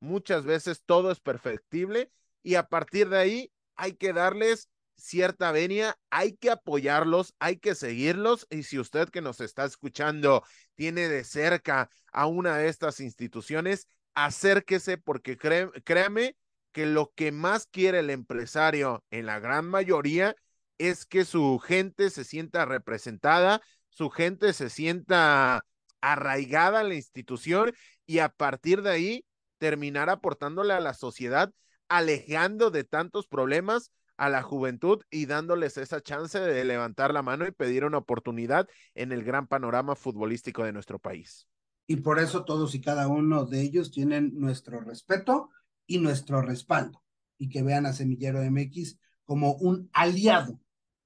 muchas 0.00 0.44
veces 0.44 0.82
todo 0.84 1.10
es 1.10 1.20
perfectible 1.20 2.10
y 2.42 2.54
a 2.54 2.68
partir 2.68 3.08
de 3.08 3.18
ahí 3.18 3.52
hay 3.74 3.94
que 3.94 4.12
darles 4.12 4.68
cierta 4.96 5.52
venia, 5.52 5.98
hay 6.10 6.36
que 6.36 6.50
apoyarlos, 6.50 7.34
hay 7.38 7.58
que 7.58 7.74
seguirlos 7.74 8.46
y 8.50 8.62
si 8.62 8.78
usted 8.78 9.08
que 9.08 9.20
nos 9.20 9.40
está 9.40 9.64
escuchando 9.64 10.42
tiene 10.74 11.08
de 11.08 11.24
cerca 11.24 11.90
a 12.12 12.26
una 12.26 12.56
de 12.56 12.68
estas 12.68 13.00
instituciones, 13.00 13.88
acérquese 14.14 14.96
porque 14.96 15.36
créame 15.36 16.36
que 16.76 16.84
lo 16.84 17.10
que 17.16 17.32
más 17.32 17.66
quiere 17.66 18.00
el 18.00 18.10
empresario 18.10 19.02
en 19.10 19.24
la 19.24 19.40
gran 19.40 19.64
mayoría 19.64 20.36
es 20.76 21.06
que 21.06 21.24
su 21.24 21.58
gente 21.58 22.10
se 22.10 22.22
sienta 22.22 22.66
representada, 22.66 23.62
su 23.88 24.10
gente 24.10 24.52
se 24.52 24.68
sienta 24.68 25.64
arraigada 26.02 26.80
a 26.80 26.84
la 26.84 26.94
institución 26.94 27.72
y 28.04 28.18
a 28.18 28.28
partir 28.28 28.82
de 28.82 28.90
ahí 28.90 29.24
terminar 29.56 30.10
aportándole 30.10 30.74
a 30.74 30.80
la 30.80 30.92
sociedad, 30.92 31.50
alejando 31.88 32.70
de 32.70 32.84
tantos 32.84 33.26
problemas 33.26 33.90
a 34.18 34.28
la 34.28 34.42
juventud 34.42 35.02
y 35.10 35.24
dándoles 35.24 35.78
esa 35.78 36.02
chance 36.02 36.38
de 36.38 36.62
levantar 36.66 37.14
la 37.14 37.22
mano 37.22 37.46
y 37.46 37.52
pedir 37.52 37.86
una 37.86 37.96
oportunidad 37.96 38.68
en 38.94 39.12
el 39.12 39.24
gran 39.24 39.46
panorama 39.46 39.96
futbolístico 39.96 40.62
de 40.62 40.74
nuestro 40.74 40.98
país. 40.98 41.48
Y 41.86 41.96
por 41.96 42.18
eso 42.18 42.44
todos 42.44 42.74
y 42.74 42.82
cada 42.82 43.08
uno 43.08 43.46
de 43.46 43.62
ellos 43.62 43.90
tienen 43.90 44.32
nuestro 44.34 44.82
respeto 44.82 45.48
y 45.86 45.98
nuestro 45.98 46.42
respaldo 46.42 47.02
y 47.38 47.48
que 47.48 47.62
vean 47.62 47.86
a 47.86 47.92
Semillero 47.92 48.40
MX 48.50 48.98
como 49.24 49.54
un 49.54 49.88
aliado 49.92 50.60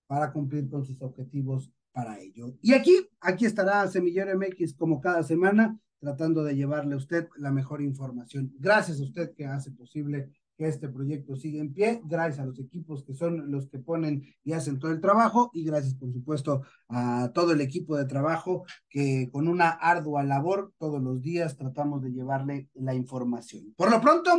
para 0.07 0.33
cumplir 0.33 0.69
con 0.69 0.85
sus 0.85 1.01
objetivos 1.03 1.71
para 1.93 2.19
ello. 2.19 2.55
Y 2.63 2.75
aquí, 2.75 2.97
aquí 3.21 3.47
estará 3.47 3.87
Semillero 3.89 4.37
MX 4.39 4.75
como 4.75 5.01
cada 5.01 5.23
semana 5.23 5.79
tratando 5.99 6.43
de 6.43 6.57
llevarle 6.57 6.95
a 6.95 6.99
usted 6.99 7.29
la 7.37 7.51
mejor 7.51 7.83
información. 7.83 8.53
Gracias 8.59 9.01
a 9.01 9.05
usted 9.05 9.35
que 9.35 9.47
hace 9.47 9.71
posible 9.71 10.31
que 10.57 10.67
este 10.69 10.89
proyecto 10.89 11.37
sigue 11.37 11.59
en 11.59 11.73
pie, 11.73 12.03
gracias 12.05 12.41
a 12.41 12.45
los 12.45 12.59
equipos 12.59 13.03
que 13.03 13.15
son 13.15 13.51
los 13.51 13.67
que 13.69 13.79
ponen 13.79 14.23
y 14.45 14.53
hacen 14.53 14.79
todo 14.79 14.93
el 14.93 15.01
trabajo 15.01 15.51
y 15.55 15.65
gracias 15.65 15.95
por 15.95 16.13
supuesto 16.13 16.63
a 16.89 17.31
todo 17.33 17.53
el 17.53 17.63
equipo 17.63 17.97
de 17.97 18.05
trabajo 18.05 18.65
que 18.89 19.31
con 19.33 19.49
una 19.49 19.71
ardua 19.71 20.23
labor 20.23 20.73
todos 20.77 21.03
los 21.03 21.23
días 21.23 21.57
tratamos 21.57 22.03
de 22.03 22.13
llevarle 22.13 22.69
la 22.75 22.95
información. 22.95 23.73
Por 23.75 23.91
lo 23.91 24.03
pronto, 24.03 24.33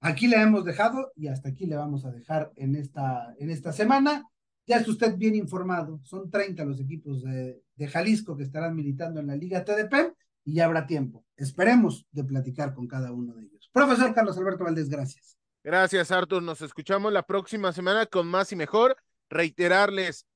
aquí 0.00 0.26
le 0.26 0.36
hemos 0.36 0.64
dejado 0.64 1.12
y 1.14 1.28
hasta 1.28 1.50
aquí 1.50 1.66
le 1.66 1.76
vamos 1.76 2.04
a 2.04 2.10
dejar 2.10 2.52
en 2.56 2.74
esta, 2.76 3.34
en 3.38 3.50
esta 3.50 3.72
semana. 3.72 4.26
Ya 4.66 4.76
está 4.76 4.90
usted 4.90 5.16
bien 5.16 5.34
informado, 5.34 6.00
son 6.04 6.30
30 6.30 6.64
los 6.64 6.80
equipos 6.80 7.22
de, 7.22 7.62
Jalisco 7.88 8.36
que 8.36 8.44
estarán 8.44 8.76
militando 8.76 9.20
en 9.20 9.26
la 9.26 9.34
Liga 9.34 9.64
TDP 9.64 10.14
y 10.44 10.54
ya 10.54 10.66
habrá 10.66 10.86
tiempo. 10.86 11.24
Esperemos 11.36 12.06
de 12.12 12.24
platicar 12.24 12.74
con 12.74 12.86
cada 12.86 13.10
uno 13.10 13.34
de 13.34 13.44
ellos. 13.44 13.70
Profesor 13.72 14.14
Carlos 14.14 14.36
Alberto 14.36 14.64
Valdés, 14.64 14.88
gracias. 14.88 15.38
Gracias, 15.64 16.10
Artur. 16.10 16.42
Nos 16.42 16.62
escuchamos 16.62 17.12
la 17.12 17.22
próxima 17.22 17.72
semana 17.72 18.06
con 18.06 18.26
más 18.26 18.52
y 18.52 18.56
mejor. 18.56 18.96
Reiterarles, 19.30 20.26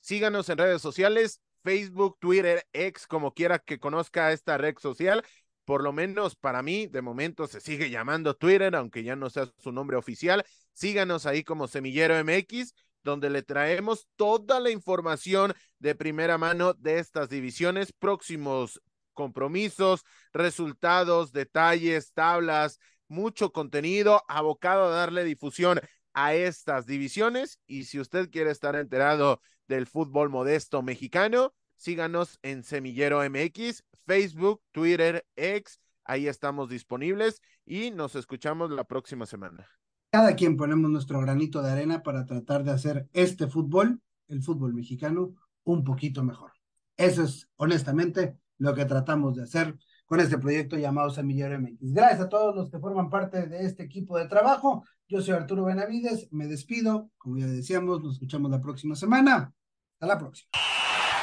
síganos 0.00 0.48
en 0.48 0.58
redes 0.58 0.80
sociales, 0.80 1.40
Facebook, 1.62 2.18
Twitter, 2.20 2.66
X, 2.72 3.06
como 3.06 3.32
quiera 3.32 3.58
que 3.58 3.78
conozca 3.78 4.32
esta 4.32 4.58
red 4.58 4.76
social. 4.78 5.24
Por 5.64 5.82
lo 5.82 5.92
menos 5.92 6.36
para 6.36 6.62
mí, 6.62 6.86
de 6.86 7.02
momento 7.02 7.46
se 7.46 7.60
sigue 7.60 7.90
llamando 7.90 8.34
Twitter, 8.34 8.74
aunque 8.76 9.02
ya 9.02 9.16
no 9.16 9.30
sea 9.30 9.48
su 9.58 9.72
nombre 9.72 9.96
oficial. 9.96 10.44
Síganos 10.72 11.26
ahí 11.26 11.42
como 11.42 11.68
Semillero 11.68 12.16
MX, 12.22 12.74
donde 13.02 13.30
le 13.30 13.42
traemos 13.42 14.08
toda 14.16 14.60
la 14.60 14.70
información 14.70 15.54
de 15.78 15.94
primera 15.94 16.38
mano 16.38 16.74
de 16.74 16.98
estas 16.98 17.28
divisiones, 17.28 17.92
próximos 17.92 18.80
compromisos, 19.12 20.02
resultados, 20.32 21.32
detalles, 21.32 22.12
tablas, 22.12 22.78
mucho 23.08 23.52
contenido 23.52 24.22
abocado 24.28 24.86
a 24.86 24.90
darle 24.90 25.24
difusión 25.24 25.80
a 26.12 26.34
estas 26.34 26.86
divisiones. 26.86 27.58
Y 27.66 27.84
si 27.84 28.00
usted 28.00 28.30
quiere 28.30 28.50
estar 28.50 28.74
enterado 28.76 29.40
del 29.68 29.86
fútbol 29.86 30.30
modesto 30.30 30.82
mexicano, 30.82 31.54
síganos 31.84 32.38
en 32.42 32.62
Semillero 32.62 33.20
MX, 33.28 33.84
Facebook, 34.06 34.62
Twitter, 34.72 35.26
X. 35.36 35.78
Ahí 36.06 36.28
estamos 36.28 36.70
disponibles 36.70 37.42
y 37.66 37.90
nos 37.90 38.16
escuchamos 38.16 38.70
la 38.70 38.84
próxima 38.84 39.26
semana. 39.26 39.68
Cada 40.10 40.34
quien 40.34 40.56
ponemos 40.56 40.90
nuestro 40.90 41.20
granito 41.20 41.60
de 41.60 41.70
arena 41.70 42.02
para 42.02 42.24
tratar 42.24 42.64
de 42.64 42.70
hacer 42.70 43.08
este 43.12 43.48
fútbol, 43.48 44.00
el 44.28 44.42
fútbol 44.42 44.72
mexicano, 44.72 45.34
un 45.64 45.84
poquito 45.84 46.24
mejor. 46.24 46.52
Eso 46.96 47.22
es, 47.22 47.50
honestamente, 47.56 48.38
lo 48.56 48.74
que 48.74 48.86
tratamos 48.86 49.36
de 49.36 49.42
hacer 49.42 49.76
con 50.06 50.20
este 50.20 50.38
proyecto 50.38 50.78
llamado 50.78 51.10
Semillero 51.10 51.60
MX. 51.60 51.92
Gracias 51.92 52.20
a 52.20 52.28
todos 52.30 52.56
los 52.56 52.70
que 52.70 52.78
forman 52.78 53.10
parte 53.10 53.46
de 53.46 53.66
este 53.66 53.82
equipo 53.82 54.16
de 54.16 54.26
trabajo. 54.26 54.84
Yo 55.06 55.20
soy 55.20 55.34
Arturo 55.34 55.64
Benavides, 55.64 56.32
me 56.32 56.46
despido. 56.46 57.10
Como 57.18 57.36
ya 57.36 57.46
decíamos, 57.46 58.02
nos 58.02 58.14
escuchamos 58.14 58.50
la 58.50 58.60
próxima 58.60 58.94
semana. 58.94 59.52
Hasta 59.98 60.06
la 60.06 60.18
próxima. 60.18 60.48